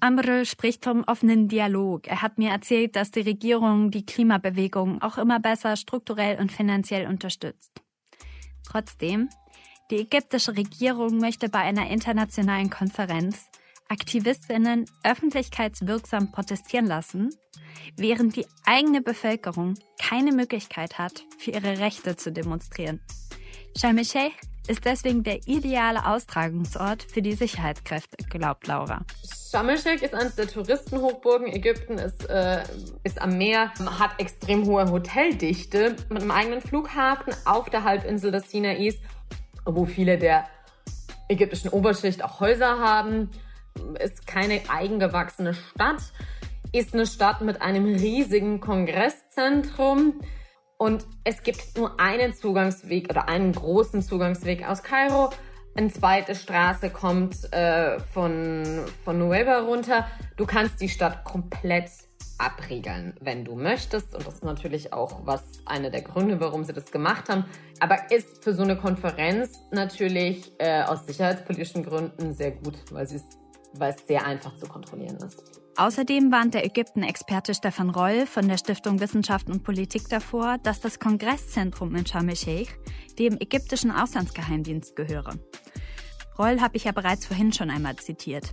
Amre 0.00 0.46
spricht 0.46 0.84
vom 0.84 1.04
offenen 1.04 1.48
Dialog. 1.48 2.06
Er 2.06 2.22
hat 2.22 2.38
mir 2.38 2.50
erzählt, 2.50 2.96
dass 2.96 3.10
die 3.10 3.20
Regierung 3.20 3.90
die 3.90 4.06
Klimabewegung 4.06 5.02
auch 5.02 5.18
immer 5.18 5.40
besser 5.40 5.76
strukturell 5.76 6.38
und 6.38 6.52
finanziell 6.52 7.06
unterstützt. 7.06 7.72
Trotzdem, 8.66 9.28
die 9.90 9.98
ägyptische 9.98 10.56
Regierung 10.56 11.18
möchte 11.18 11.48
bei 11.48 11.60
einer 11.60 11.90
internationalen 11.90 12.70
Konferenz 12.70 13.48
Aktivistinnen 13.88 14.86
öffentlichkeitswirksam 15.04 16.32
protestieren 16.32 16.86
lassen, 16.86 17.30
während 17.96 18.34
die 18.34 18.46
eigene 18.64 19.00
Bevölkerung 19.00 19.74
keine 20.00 20.32
Möglichkeit 20.32 20.98
hat, 20.98 21.24
für 21.38 21.52
ihre 21.52 21.78
Rechte 21.78 22.16
zu 22.16 22.32
demonstrieren. 22.32 23.00
Sharm 23.76 23.98
el-Sheikh 23.98 24.34
ist 24.66 24.84
deswegen 24.84 25.22
der 25.22 25.46
ideale 25.46 26.04
Austragungsort 26.04 27.04
für 27.04 27.22
die 27.22 27.34
Sicherheitskräfte, 27.34 28.16
glaubt 28.28 28.66
Laura. 28.66 29.04
Sharm 29.52 29.68
el-Sheikh 29.68 30.04
ist 30.04 30.14
eines 30.14 30.34
der 30.34 30.48
Touristenhochburgen. 30.48 31.46
Ägypten 31.46 31.98
ist, 31.98 32.28
äh, 32.28 32.64
ist 33.04 33.22
am 33.22 33.38
Meer, 33.38 33.72
hat 34.00 34.18
extrem 34.18 34.66
hohe 34.66 34.90
Hoteldichte 34.90 35.94
mit 36.08 36.22
einem 36.22 36.32
eigenen 36.32 36.60
Flughafen 36.60 37.32
auf 37.44 37.70
der 37.70 37.84
Halbinsel 37.84 38.32
des 38.32 38.50
Sinais 38.50 38.96
wo 39.66 39.84
viele 39.84 40.18
der 40.18 40.44
ägyptischen 41.28 41.70
Oberschicht 41.70 42.24
auch 42.24 42.40
Häuser 42.40 42.78
haben, 42.78 43.30
ist 44.00 44.26
keine 44.26 44.62
eigengewachsene 44.68 45.54
Stadt, 45.54 46.02
ist 46.72 46.94
eine 46.94 47.06
Stadt 47.06 47.40
mit 47.40 47.60
einem 47.62 47.84
riesigen 47.84 48.60
Kongresszentrum 48.60 50.20
und 50.78 51.06
es 51.24 51.42
gibt 51.42 51.76
nur 51.76 51.98
einen 51.98 52.34
Zugangsweg 52.34 53.10
oder 53.10 53.28
einen 53.28 53.52
großen 53.52 54.02
Zugangsweg 54.02 54.68
aus 54.68 54.82
Kairo. 54.82 55.30
Eine 55.74 55.88
zweite 55.88 56.34
Straße 56.34 56.90
kommt 56.90 57.52
äh, 57.52 57.98
von, 58.00 58.84
von 59.04 59.18
Nueva 59.18 59.60
runter. 59.60 60.06
Du 60.36 60.46
kannst 60.46 60.80
die 60.80 60.88
Stadt 60.88 61.24
komplett 61.24 61.90
abriegeln, 62.38 63.14
wenn 63.20 63.44
du 63.44 63.54
möchtest. 63.54 64.14
Und 64.14 64.26
das 64.26 64.34
ist 64.34 64.44
natürlich 64.44 64.92
auch 64.92 65.20
was, 65.24 65.42
einer 65.64 65.90
der 65.90 66.02
Gründe, 66.02 66.40
warum 66.40 66.64
sie 66.64 66.72
das 66.72 66.90
gemacht 66.90 67.28
haben. 67.28 67.44
Aber 67.80 68.10
ist 68.10 68.42
für 68.42 68.54
so 68.54 68.62
eine 68.62 68.76
Konferenz 68.76 69.60
natürlich 69.70 70.52
äh, 70.58 70.82
aus 70.82 71.06
sicherheitspolitischen 71.06 71.84
Gründen 71.84 72.34
sehr 72.34 72.52
gut, 72.52 72.76
weil, 72.90 73.08
weil 73.74 73.94
es 73.94 74.06
sehr 74.06 74.24
einfach 74.24 74.56
zu 74.56 74.66
kontrollieren 74.66 75.16
ist. 75.16 75.66
Außerdem 75.78 76.32
warnt 76.32 76.54
der 76.54 76.64
Ägypten-Experte 76.64 77.52
Stefan 77.52 77.90
Roll 77.90 78.24
von 78.24 78.48
der 78.48 78.56
Stiftung 78.56 78.98
Wissenschaft 78.98 79.50
und 79.50 79.62
Politik 79.62 80.08
davor, 80.08 80.56
dass 80.62 80.80
das 80.80 80.98
Kongresszentrum 80.98 81.94
in 81.94 82.06
Sharm 82.06 82.30
el-Sheikh 82.30 82.72
dem 83.18 83.36
ägyptischen 83.38 83.90
Auslandsgeheimdienst 83.90 84.96
gehöre. 84.96 85.34
Roll 86.38 86.60
habe 86.60 86.76
ich 86.76 86.84
ja 86.84 86.92
bereits 86.92 87.26
vorhin 87.26 87.52
schon 87.52 87.70
einmal 87.70 87.96
zitiert. 87.96 88.52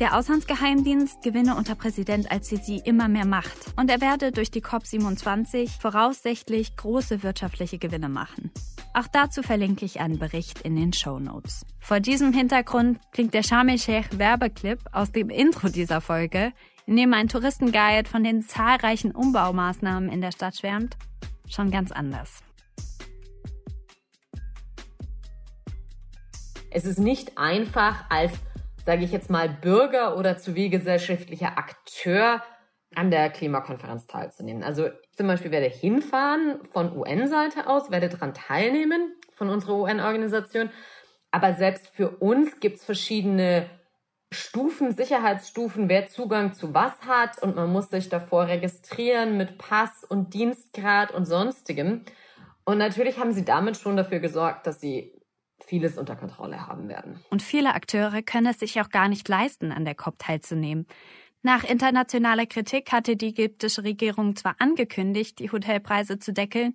Der 0.00 0.16
Auslandsgeheimdienst 0.16 1.22
gewinne 1.22 1.56
unter 1.56 1.74
Präsident 1.74 2.30
al-Sisi 2.30 2.82
immer 2.84 3.08
mehr 3.08 3.26
Macht 3.26 3.56
und 3.76 3.90
er 3.90 4.00
werde 4.00 4.32
durch 4.32 4.50
die 4.50 4.62
COP27 4.62 5.80
voraussichtlich 5.80 6.76
große 6.76 7.22
wirtschaftliche 7.22 7.78
Gewinne 7.78 8.08
machen. 8.08 8.50
Auch 8.92 9.06
dazu 9.06 9.42
verlinke 9.42 9.84
ich 9.84 10.00
einen 10.00 10.18
Bericht 10.18 10.62
in 10.62 10.76
den 10.76 10.92
Show 10.92 11.18
Notes. 11.18 11.66
Vor 11.80 12.00
diesem 12.00 12.32
Hintergrund 12.32 12.98
klingt 13.12 13.34
der 13.34 13.42
Sharm 13.42 13.68
el-Sheikh 13.68 14.18
Werbeclip 14.18 14.80
aus 14.92 15.12
dem 15.12 15.28
Intro 15.30 15.68
dieser 15.68 16.00
Folge, 16.00 16.52
in 16.86 16.96
dem 16.96 17.12
ein 17.12 17.28
Touristenguide 17.28 18.08
von 18.08 18.24
den 18.24 18.42
zahlreichen 18.42 19.12
Umbaumaßnahmen 19.12 20.08
in 20.08 20.20
der 20.20 20.32
Stadt 20.32 20.56
schwärmt, 20.56 20.96
schon 21.48 21.70
ganz 21.70 21.92
anders. 21.92 22.42
Es 26.70 26.84
ist 26.84 26.98
nicht 26.98 27.38
einfach 27.38 28.04
als, 28.10 28.32
sage 28.84 29.04
ich 29.04 29.12
jetzt 29.12 29.30
mal, 29.30 29.48
Bürger 29.48 30.16
oder 30.16 30.36
zivilgesellschaftlicher 30.36 31.58
Akteur 31.58 32.42
an 32.94 33.10
der 33.10 33.30
Klimakonferenz 33.30 34.06
teilzunehmen. 34.06 34.62
Also 34.62 34.88
zum 35.16 35.26
Beispiel 35.26 35.50
werde 35.50 35.66
hinfahren 35.66 36.64
von 36.72 36.96
UN-Seite 36.96 37.66
aus, 37.66 37.90
werde 37.90 38.08
daran 38.08 38.34
teilnehmen 38.34 39.14
von 39.34 39.48
unserer 39.48 39.76
UN-Organisation. 39.76 40.70
Aber 41.30 41.54
selbst 41.54 41.88
für 41.88 42.10
uns 42.10 42.60
gibt 42.60 42.76
es 42.76 42.84
verschiedene 42.84 43.68
Stufen, 44.32 44.92
Sicherheitsstufen, 44.92 45.88
wer 45.88 46.08
Zugang 46.08 46.52
zu 46.52 46.74
was 46.74 47.00
hat 47.06 47.40
und 47.42 47.54
man 47.54 47.70
muss 47.70 47.90
sich 47.90 48.08
davor 48.08 48.48
registrieren 48.48 49.36
mit 49.36 49.56
Pass 49.58 50.02
und 50.02 50.34
Dienstgrad 50.34 51.12
und 51.12 51.26
sonstigem. 51.26 52.04
Und 52.64 52.78
natürlich 52.78 53.18
haben 53.18 53.32
sie 53.32 53.44
damit 53.44 53.76
schon 53.76 53.96
dafür 53.96 54.18
gesorgt, 54.18 54.66
dass 54.66 54.80
sie 54.80 55.15
vieles 55.66 55.98
unter 55.98 56.16
Kontrolle 56.16 56.66
haben 56.66 56.88
werden. 56.88 57.20
Und 57.30 57.42
viele 57.42 57.74
Akteure 57.74 58.22
können 58.22 58.46
es 58.46 58.60
sich 58.60 58.80
auch 58.80 58.88
gar 58.88 59.08
nicht 59.08 59.28
leisten, 59.28 59.72
an 59.72 59.84
der 59.84 59.94
COP 59.94 60.18
teilzunehmen. 60.18 60.86
Nach 61.42 61.62
internationaler 61.62 62.46
Kritik 62.46 62.90
hatte 62.90 63.16
die 63.16 63.28
ägyptische 63.28 63.84
Regierung 63.84 64.34
zwar 64.34 64.56
angekündigt, 64.58 65.38
die 65.38 65.52
Hotelpreise 65.52 66.18
zu 66.18 66.32
deckeln, 66.32 66.74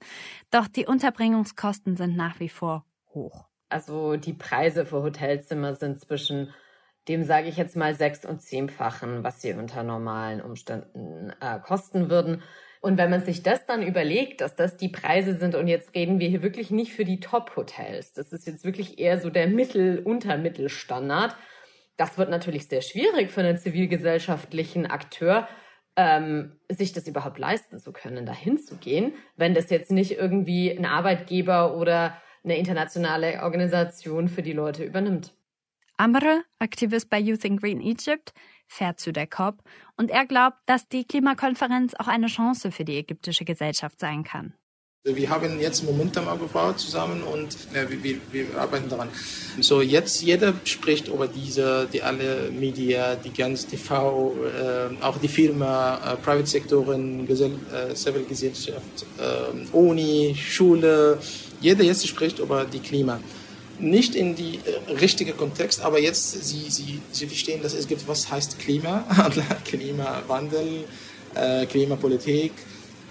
doch 0.50 0.68
die 0.68 0.86
Unterbringungskosten 0.86 1.98
sind 1.98 2.16
nach 2.16 2.40
wie 2.40 2.50
vor 2.50 2.86
hoch. 3.14 3.46
Also 3.70 4.18
die 4.18 4.34
Preise 4.34 4.86
für 4.86 5.02
Hotelzimmer 5.02 5.76
sind 5.76 6.00
zwischen 6.00 6.54
dem, 7.08 7.24
sage 7.24 7.48
ich 7.48 7.58
jetzt 7.58 7.76
mal, 7.76 7.96
sechs- 7.96 8.26
und 8.26 8.42
zehnfachen, 8.42 9.24
was 9.24 9.42
sie 9.42 9.54
unter 9.54 9.84
normalen 9.84 10.42
Umständen 10.42 11.34
äh, 11.42 11.60
kosten 11.60 12.10
würden. 12.10 12.44
Und 12.82 12.98
wenn 12.98 13.12
man 13.12 13.24
sich 13.24 13.44
das 13.44 13.66
dann 13.68 13.84
überlegt, 13.84 14.42
dass 14.42 14.56
das 14.56 14.76
die 14.76 14.90
Preise 14.90 15.38
sind, 15.38 15.54
und 15.54 15.68
jetzt 15.68 15.96
reden 15.96 16.20
wir 16.20 16.28
hier 16.28 16.42
wirklich 16.42 16.72
nicht 16.72 16.94
für 16.94 17.06
die 17.06 17.20
Top-Hotels, 17.20 18.14
das 18.14 18.34
ist 18.34 18.48
jetzt 18.48 18.66
wirklich 18.66 18.98
eher 18.98 19.22
so 19.22 19.30
der 19.30 19.48
Mittel-Untermittelstandard, 19.48 21.36
das 21.96 22.18
wird 22.18 22.32
natürlich 22.32 22.68
sehr 22.68 22.82
schwierig 22.82 23.30
für 23.30 23.42
einen 23.42 23.58
zivilgesellschaftlichen 23.58 24.88
Akteur, 24.88 25.48
ähm, 25.96 26.54
sich 26.70 26.94
das 26.94 27.08
überhaupt 27.08 27.38
leisten 27.38 27.78
zu 27.78 27.94
können, 27.94 28.26
dahin 28.26 28.58
zu 28.58 28.78
gehen, 28.78 29.14
wenn 29.36 29.54
das 29.54 29.70
jetzt 29.70 29.92
nicht 29.92 30.14
irgendwie 30.14 30.72
ein 30.72 30.86
Arbeitgeber 30.86 31.78
oder 31.78 32.20
eine 32.44 32.58
internationale 32.58 33.44
Organisation 33.44 34.28
für 34.28 34.42
die 34.42 34.54
Leute 34.54 34.84
übernimmt. 34.84 35.34
Amre, 35.98 36.42
Aktivist 36.58 37.12
bei 37.12 37.20
Youth 37.20 37.46
in 37.46 37.58
Green 37.58 37.80
Egypt, 37.80 38.34
fährt 38.72 39.00
zu 39.00 39.12
der 39.12 39.28
COP 39.28 39.62
und 39.98 40.10
er 40.10 40.26
glaubt, 40.26 40.58
dass 40.66 40.88
die 40.88 41.04
Klimakonferenz 41.04 41.94
auch 41.96 42.08
eine 42.08 42.28
Chance 42.28 42.72
für 42.72 42.86
die 42.86 42.98
ägyptische 42.98 43.46
Gesellschaft 43.46 44.00
sein 44.00 44.24
kann. 44.24 44.54
Wir 45.04 45.32
haben 45.32 45.60
jetzt 45.60 45.84
Momentum 45.84 46.28
aufgebaut 46.28 46.80
zusammen 46.80 47.24
und 47.24 47.58
ja, 47.74 47.90
wir, 47.90 48.18
wir, 48.32 48.46
arbeiten 48.56 48.88
daran. 48.88 49.10
So 49.60 49.82
jetzt 49.82 50.22
jeder 50.22 50.54
spricht 50.64 51.08
über 51.08 51.28
diese, 51.28 51.88
die 51.92 52.04
alle 52.04 52.52
Media, 52.52 53.16
die 53.16 53.34
ganze 53.34 53.68
TV, 53.68 54.36
äh, 54.46 55.04
auch 55.04 55.18
die 55.18 55.28
Firma, 55.28 55.96
äh, 55.96 56.18
Private 56.18 56.46
Sektoren, 56.46 57.26
Gesell, 57.26 57.54
äh, 57.74 57.96
Zivilgesellschaft, 57.96 59.06
äh, 59.18 59.76
Uni, 59.76 60.36
Schule. 60.38 61.18
Jeder 61.60 61.84
jetzt 61.84 62.08
spricht 62.08 62.38
über 62.38 62.64
die 62.66 62.80
Klima 62.80 63.20
nicht 63.82 64.16
in 64.16 64.36
die 64.36 64.60
äh, 64.66 64.92
richtige 64.94 65.34
Kontext, 65.34 65.82
aber 65.82 66.00
jetzt 66.00 66.44
sie, 66.44 66.70
sie, 66.70 67.02
sie 67.12 67.28
verstehen, 67.28 67.62
dass 67.62 67.74
es 67.74 67.88
gibt, 67.88 68.08
was 68.08 68.32
heißt 68.32 68.60
Klima, 68.60 69.04
Klimawandel, 69.66 70.86
äh, 71.36 71.66
Klimapolitik. 71.66 72.52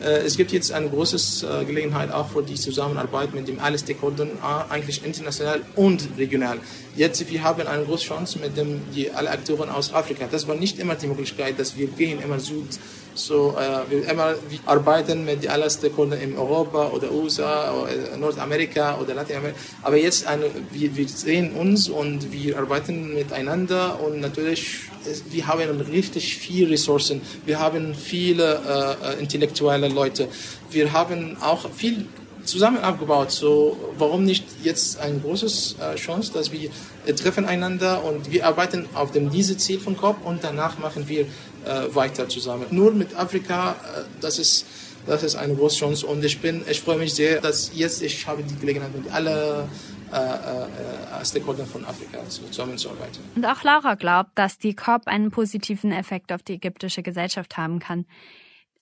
Äh, 0.01 0.21
es 0.25 0.37
gibt 0.37 0.53
jetzt 0.53 0.73
eine 0.73 0.89
große 0.89 1.47
äh, 1.47 1.65
Gelegenheit 1.65 2.11
auch 2.13 2.31
für 2.31 2.43
die 2.43 2.55
Zusammenarbeit 2.55 3.35
mit 3.35 3.49
dem 3.49 3.61
alle 3.61 3.79
Stakeholdern, 3.79 4.31
eigentlich 4.69 5.05
international 5.05 5.61
und 5.77 6.09
regional. 6.17 6.59
Jetzt 6.97 7.29
wir 7.31 7.43
haben 7.43 7.67
eine 7.67 7.85
große 7.85 8.07
Chance 8.07 8.39
mit 8.39 8.57
dem 8.57 8.81
die 8.95 9.11
alle 9.11 9.31
Akteure 9.31 9.75
aus 9.75 9.93
Afrika. 9.93 10.27
Das 10.31 10.49
war 10.49 10.55
nicht 10.55 10.79
immer 10.79 10.95
die 10.95 11.07
Möglichkeit, 11.07 11.59
dass 11.59 11.77
wir 11.77 11.89
gehen 11.89 12.23
immer 12.23 12.41
Süd 12.41 12.73
so, 12.73 12.81
äh, 13.29 13.91
wir 13.91 14.09
immer 14.09 14.35
wir 14.49 14.59
arbeiten 14.67 15.25
mit 15.25 15.47
allen 15.49 15.69
Stakeholdern 15.69 16.21
in 16.21 16.37
Europa 16.37 16.89
oder 16.89 17.13
USA 17.13 17.73
oder 17.73 18.17
Nordamerika 18.17 18.99
oder 18.99 19.15
Lateinamerika. 19.15 19.59
Aber 19.83 19.97
jetzt 19.97 20.27
eine, 20.27 20.47
wir, 20.71 20.97
wir 20.97 21.09
sehen 21.09 21.53
uns 21.53 21.89
und 21.89 22.33
wir 22.33 22.59
arbeiten 22.59 23.15
miteinander 23.15 23.99
und 24.01 24.21
natürlich 24.21 24.91
wir 25.31 25.47
haben 25.47 25.81
richtig 25.81 26.37
viele 26.37 26.73
Ressourcen. 26.73 27.23
Wir 27.47 27.59
haben 27.59 27.95
viele 27.95 28.61
äh, 29.03 29.15
äh, 29.15 29.21
intellektuelle 29.21 29.89
Leute. 29.89 30.29
Wir 30.71 30.93
haben 30.93 31.37
auch 31.41 31.71
viel 31.71 32.07
zusammen 32.45 32.83
aufgebaut. 32.83 33.31
So, 33.31 33.77
warum 33.99 34.25
nicht 34.25 34.45
jetzt 34.63 34.99
eine 34.99 35.19
große 35.19 35.77
äh, 35.81 35.95
Chance, 35.97 36.33
dass 36.33 36.53
wir 36.53 36.71
äh, 37.07 37.13
treffen 37.13 37.45
einander 37.45 38.05
und 38.05 38.31
wir 38.31 38.47
arbeiten 38.47 38.89
auf 38.95 39.13
dem 39.13 39.31
diese 39.31 39.57
Ziel 39.57 39.79
von 39.79 39.97
COP 39.97 40.25
und 40.25 40.45
danach 40.45 40.79
machen 40.79 41.09
wir 41.09 41.27
weiter 41.65 42.29
zusammen. 42.29 42.67
Nur 42.71 42.93
mit 42.93 43.17
Afrika, 43.17 43.73
äh, 43.73 44.03
das 44.21 44.39
ist 44.39 44.67
das 45.07 45.23
ist 45.23 45.35
eine 45.37 45.55
große 45.55 45.79
Chance 45.79 46.07
und 46.07 46.23
ich 46.25 46.41
bin, 46.41 46.63
ich 46.69 46.81
freue 46.81 46.99
mich 46.99 47.15
sehr, 47.15 47.41
dass 47.41 47.73
jetzt 47.75 48.03
ich 48.03 48.27
habe 48.27 48.43
die 48.43 48.55
Gelegenheit 48.57 48.95
mit 48.95 49.11
alle 49.13 49.67
äh, 50.13 50.17
äh, 50.17 51.25
Stakeholdern 51.25 51.67
von 51.67 51.85
Afrika 51.85 52.19
zusammenzuarbeiten. 52.29 53.23
Und 53.37 53.45
auch 53.47 53.63
Laura 53.63 53.95
glaubt, 53.95 54.31
dass 54.35 54.59
die 54.59 54.75
COP 54.75 55.07
einen 55.07 55.31
positiven 55.31 55.93
Effekt 55.93 56.33
auf 56.33 56.43
die 56.43 56.55
ägyptische 56.55 57.03
Gesellschaft 57.03 57.57
haben 57.57 57.79
kann. 57.79 58.07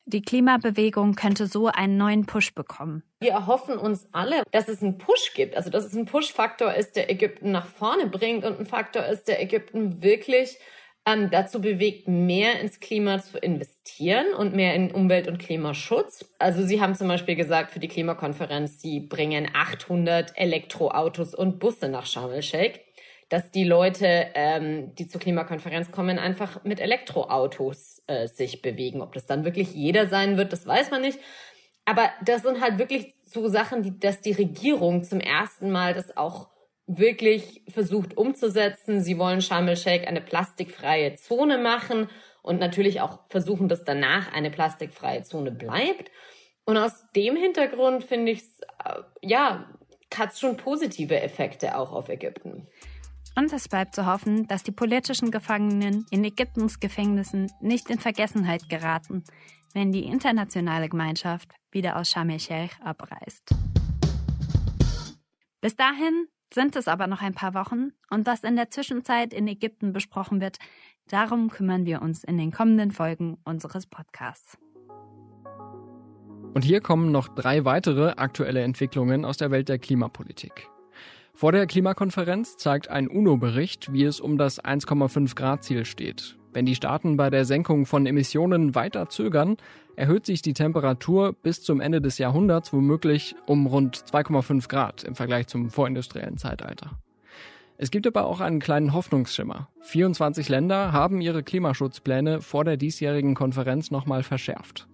Die 0.06 0.22
Klimabewegung 0.22 1.16
könnte 1.16 1.46
so 1.46 1.66
einen 1.66 1.98
neuen 1.98 2.24
Push 2.24 2.54
bekommen. 2.54 3.02
Wir 3.20 3.32
erhoffen 3.32 3.76
uns 3.76 4.08
alle, 4.12 4.42
dass 4.52 4.68
es 4.68 4.80
einen 4.80 4.96
Push 4.96 5.34
gibt, 5.34 5.54
also 5.54 5.68
dass 5.68 5.84
es 5.84 5.94
ein 5.94 6.06
Push-Faktor 6.06 6.72
ist, 6.72 6.96
der 6.96 7.10
Ägypten 7.10 7.52
nach 7.52 7.66
vorne 7.66 8.06
bringt 8.06 8.46
und 8.46 8.58
ein 8.58 8.64
Faktor 8.64 9.04
ist, 9.04 9.28
der 9.28 9.42
Ägypten 9.42 10.02
wirklich 10.02 10.56
ähm, 11.08 11.30
dazu 11.30 11.60
bewegt, 11.60 12.06
mehr 12.06 12.60
ins 12.60 12.80
Klima 12.80 13.20
zu 13.20 13.38
investieren 13.38 14.34
und 14.36 14.54
mehr 14.54 14.74
in 14.74 14.92
Umwelt- 14.92 15.28
und 15.28 15.38
Klimaschutz. 15.38 16.28
Also 16.38 16.64
Sie 16.64 16.80
haben 16.80 16.94
zum 16.94 17.08
Beispiel 17.08 17.34
gesagt, 17.34 17.70
für 17.70 17.78
die 17.78 17.88
Klimakonferenz, 17.88 18.80
Sie 18.80 19.00
bringen 19.00 19.48
800 19.54 20.32
Elektroautos 20.36 21.34
und 21.34 21.58
Busse 21.58 21.88
nach 21.88 22.06
Sharm 22.06 22.32
el-Sheikh 22.32 22.80
dass 23.30 23.50
die 23.50 23.64
Leute, 23.64 24.28
ähm, 24.34 24.94
die 24.94 25.06
zur 25.06 25.20
Klimakonferenz 25.20 25.90
kommen, 25.90 26.18
einfach 26.18 26.64
mit 26.64 26.80
Elektroautos 26.80 28.02
äh, 28.06 28.26
sich 28.26 28.62
bewegen. 28.62 29.02
Ob 29.02 29.12
das 29.12 29.26
dann 29.26 29.44
wirklich 29.44 29.74
jeder 29.74 30.06
sein 30.06 30.38
wird, 30.38 30.50
das 30.52 30.66
weiß 30.66 30.90
man 30.90 31.02
nicht. 31.02 31.18
Aber 31.84 32.08
das 32.24 32.40
sind 32.40 32.62
halt 32.62 32.78
wirklich 32.78 33.14
so 33.24 33.48
Sachen, 33.48 33.82
die, 33.82 33.98
dass 33.98 34.22
die 34.22 34.32
Regierung 34.32 35.04
zum 35.04 35.20
ersten 35.20 35.70
Mal 35.70 35.92
das 35.92 36.16
auch 36.16 36.48
wirklich 36.88 37.62
versucht 37.68 38.16
umzusetzen. 38.16 39.00
Sie 39.02 39.18
wollen 39.18 39.42
Sharm 39.42 39.68
el-Sheikh 39.68 40.06
eine 40.08 40.22
plastikfreie 40.22 41.14
Zone 41.14 41.58
machen 41.58 42.08
und 42.42 42.58
natürlich 42.58 43.00
auch 43.02 43.20
versuchen, 43.28 43.68
dass 43.68 43.84
danach 43.84 44.32
eine 44.32 44.50
plastikfreie 44.50 45.22
Zone 45.22 45.52
bleibt. 45.52 46.10
Und 46.64 46.78
aus 46.78 47.04
dem 47.14 47.36
Hintergrund 47.36 48.04
finde 48.04 48.32
ich 48.32 48.40
es, 48.40 48.60
äh, 48.84 49.02
ja, 49.22 49.70
hat 50.16 50.32
es 50.32 50.40
schon 50.40 50.56
positive 50.56 51.20
Effekte 51.20 51.76
auch 51.76 51.92
auf 51.92 52.08
Ägypten. 52.08 52.66
Und 53.36 53.52
es 53.52 53.68
bleibt 53.68 53.94
zu 53.94 54.06
hoffen, 54.06 54.48
dass 54.48 54.62
die 54.62 54.72
politischen 54.72 55.30
Gefangenen 55.30 56.06
in 56.10 56.24
Ägyptens 56.24 56.80
Gefängnissen 56.80 57.52
nicht 57.60 57.90
in 57.90 57.98
Vergessenheit 57.98 58.68
geraten, 58.68 59.24
wenn 59.74 59.92
die 59.92 60.04
internationale 60.04 60.88
Gemeinschaft 60.88 61.50
wieder 61.70 61.96
aus 61.96 62.10
Sharm 62.10 62.30
el-Sheikh 62.30 62.74
abreist. 62.82 63.54
Bis 65.60 65.76
dahin 65.76 66.28
sind 66.52 66.76
es 66.76 66.88
aber 66.88 67.06
noch 67.06 67.22
ein 67.22 67.34
paar 67.34 67.54
Wochen 67.54 67.92
und 68.10 68.26
was 68.26 68.44
in 68.44 68.56
der 68.56 68.70
Zwischenzeit 68.70 69.32
in 69.32 69.46
Ägypten 69.46 69.92
besprochen 69.92 70.40
wird, 70.40 70.58
darum 71.08 71.50
kümmern 71.50 71.84
wir 71.84 72.02
uns 72.02 72.24
in 72.24 72.38
den 72.38 72.52
kommenden 72.52 72.90
Folgen 72.90 73.38
unseres 73.44 73.86
Podcasts. 73.86 74.58
Und 76.54 76.64
hier 76.64 76.80
kommen 76.80 77.12
noch 77.12 77.28
drei 77.28 77.64
weitere 77.64 78.12
aktuelle 78.16 78.62
Entwicklungen 78.62 79.24
aus 79.24 79.36
der 79.36 79.50
Welt 79.50 79.68
der 79.68 79.78
Klimapolitik. 79.78 80.68
Vor 81.34 81.52
der 81.52 81.66
Klimakonferenz 81.66 82.56
zeigt 82.56 82.88
ein 82.88 83.06
UNO-Bericht, 83.06 83.92
wie 83.92 84.04
es 84.04 84.18
um 84.18 84.38
das 84.38 84.62
1,5 84.64 85.36
Grad 85.36 85.62
Ziel 85.62 85.84
steht. 85.84 86.37
Wenn 86.52 86.66
die 86.66 86.74
Staaten 86.74 87.16
bei 87.16 87.30
der 87.30 87.44
Senkung 87.44 87.86
von 87.86 88.06
Emissionen 88.06 88.74
weiter 88.74 89.08
zögern, 89.08 89.56
erhöht 89.96 90.26
sich 90.26 90.42
die 90.42 90.54
Temperatur 90.54 91.32
bis 91.32 91.62
zum 91.62 91.80
Ende 91.80 92.00
des 92.00 92.18
Jahrhunderts 92.18 92.72
womöglich 92.72 93.34
um 93.46 93.66
rund 93.66 93.96
2,5 93.96 94.68
Grad 94.68 95.04
im 95.04 95.14
Vergleich 95.14 95.46
zum 95.48 95.70
vorindustriellen 95.70 96.38
Zeitalter. 96.38 96.98
Es 97.76 97.92
gibt 97.92 98.06
aber 98.06 98.26
auch 98.26 98.40
einen 98.40 98.58
kleinen 98.58 98.92
Hoffnungsschimmer. 98.92 99.68
24 99.82 100.48
Länder 100.48 100.92
haben 100.92 101.20
ihre 101.20 101.44
Klimaschutzpläne 101.44 102.40
vor 102.40 102.64
der 102.64 102.76
diesjährigen 102.76 103.34
Konferenz 103.34 103.92
nochmal 103.92 104.24
verschärft. 104.24 104.88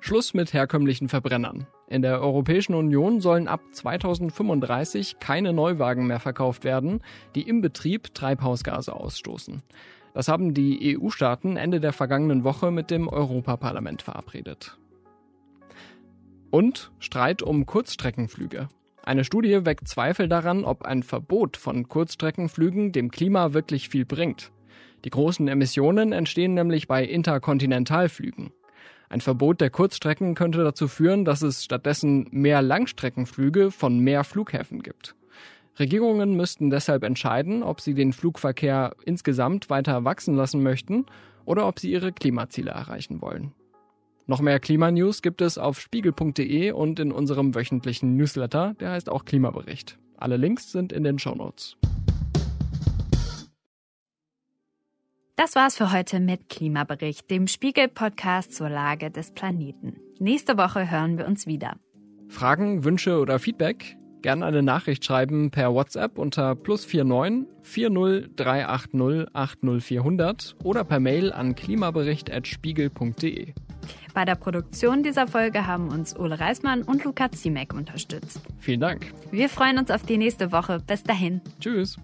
Schluss 0.00 0.34
mit 0.34 0.52
herkömmlichen 0.52 1.08
Verbrennern. 1.08 1.66
In 1.88 2.02
der 2.02 2.20
Europäischen 2.20 2.74
Union 2.74 3.20
sollen 3.20 3.48
ab 3.48 3.60
2035 3.72 5.18
keine 5.20 5.52
Neuwagen 5.52 6.06
mehr 6.06 6.20
verkauft 6.20 6.64
werden, 6.64 7.00
die 7.34 7.42
im 7.42 7.60
Betrieb 7.60 8.12
Treibhausgase 8.12 8.92
ausstoßen. 8.92 9.62
Das 10.16 10.28
haben 10.28 10.54
die 10.54 10.96
EU-Staaten 10.96 11.58
Ende 11.58 11.78
der 11.78 11.92
vergangenen 11.92 12.42
Woche 12.42 12.70
mit 12.70 12.90
dem 12.90 13.06
Europaparlament 13.06 14.00
verabredet. 14.00 14.78
Und 16.50 16.90
Streit 17.00 17.42
um 17.42 17.66
Kurzstreckenflüge. 17.66 18.70
Eine 19.02 19.24
Studie 19.24 19.66
weckt 19.66 19.88
Zweifel 19.88 20.26
daran, 20.26 20.64
ob 20.64 20.86
ein 20.86 21.02
Verbot 21.02 21.58
von 21.58 21.86
Kurzstreckenflügen 21.86 22.92
dem 22.92 23.10
Klima 23.10 23.52
wirklich 23.52 23.90
viel 23.90 24.06
bringt. 24.06 24.52
Die 25.04 25.10
großen 25.10 25.48
Emissionen 25.48 26.12
entstehen 26.12 26.54
nämlich 26.54 26.88
bei 26.88 27.04
Interkontinentalflügen. 27.04 28.52
Ein 29.10 29.20
Verbot 29.20 29.60
der 29.60 29.68
Kurzstrecken 29.68 30.34
könnte 30.34 30.64
dazu 30.64 30.88
führen, 30.88 31.26
dass 31.26 31.42
es 31.42 31.62
stattdessen 31.62 32.26
mehr 32.30 32.62
Langstreckenflüge 32.62 33.70
von 33.70 33.98
mehr 33.98 34.24
Flughäfen 34.24 34.82
gibt. 34.82 35.14
Regierungen 35.78 36.36
müssten 36.36 36.70
deshalb 36.70 37.04
entscheiden, 37.04 37.62
ob 37.62 37.80
sie 37.80 37.94
den 37.94 38.12
Flugverkehr 38.12 38.94
insgesamt 39.04 39.68
weiter 39.68 40.04
wachsen 40.04 40.34
lassen 40.34 40.62
möchten 40.62 41.06
oder 41.44 41.68
ob 41.68 41.78
sie 41.78 41.90
ihre 41.92 42.12
Klimaziele 42.12 42.70
erreichen 42.70 43.20
wollen. 43.20 43.52
Noch 44.26 44.40
mehr 44.40 44.58
Klimanews 44.58 45.22
gibt 45.22 45.40
es 45.40 45.58
auf 45.58 45.78
spiegel.de 45.78 46.72
und 46.72 46.98
in 46.98 47.12
unserem 47.12 47.54
wöchentlichen 47.54 48.16
Newsletter, 48.16 48.74
der 48.80 48.92
heißt 48.92 49.08
auch 49.08 49.24
Klimabericht. 49.24 49.98
Alle 50.16 50.36
Links 50.36 50.72
sind 50.72 50.92
in 50.92 51.04
den 51.04 51.18
Shownotes. 51.18 51.76
Das 55.36 55.54
war's 55.54 55.76
für 55.76 55.92
heute 55.92 56.18
mit 56.18 56.48
Klimabericht, 56.48 57.30
dem 57.30 57.46
Spiegel-Podcast 57.46 58.54
zur 58.54 58.70
Lage 58.70 59.10
des 59.10 59.32
Planeten. 59.32 60.00
Nächste 60.18 60.56
Woche 60.56 60.90
hören 60.90 61.18
wir 61.18 61.26
uns 61.26 61.46
wieder. 61.46 61.76
Fragen, 62.28 62.84
Wünsche 62.84 63.20
oder 63.20 63.38
Feedback? 63.38 63.98
Gerne 64.26 64.44
eine 64.44 64.60
Nachricht 64.60 65.04
schreiben 65.04 65.52
per 65.52 65.72
WhatsApp 65.72 66.18
unter 66.18 66.56
plus 66.56 66.92
49 66.92 67.46
40 67.62 68.34
380 68.34 69.28
80400 69.32 70.56
oder 70.64 70.82
per 70.82 70.98
Mail 70.98 71.32
an 71.32 71.54
klimabericht.spiegel.de. 71.54 73.54
Bei 74.14 74.24
der 74.24 74.34
Produktion 74.34 75.04
dieser 75.04 75.28
Folge 75.28 75.68
haben 75.68 75.90
uns 75.90 76.18
Ole 76.18 76.40
Reismann 76.40 76.82
und 76.82 77.04
Luca 77.04 77.30
Ziemek 77.30 77.72
unterstützt. 77.72 78.40
Vielen 78.58 78.80
Dank. 78.80 79.12
Wir 79.30 79.48
freuen 79.48 79.78
uns 79.78 79.92
auf 79.92 80.02
die 80.02 80.18
nächste 80.18 80.50
Woche. 80.50 80.82
Bis 80.84 81.04
dahin. 81.04 81.40
Tschüss. 81.60 81.96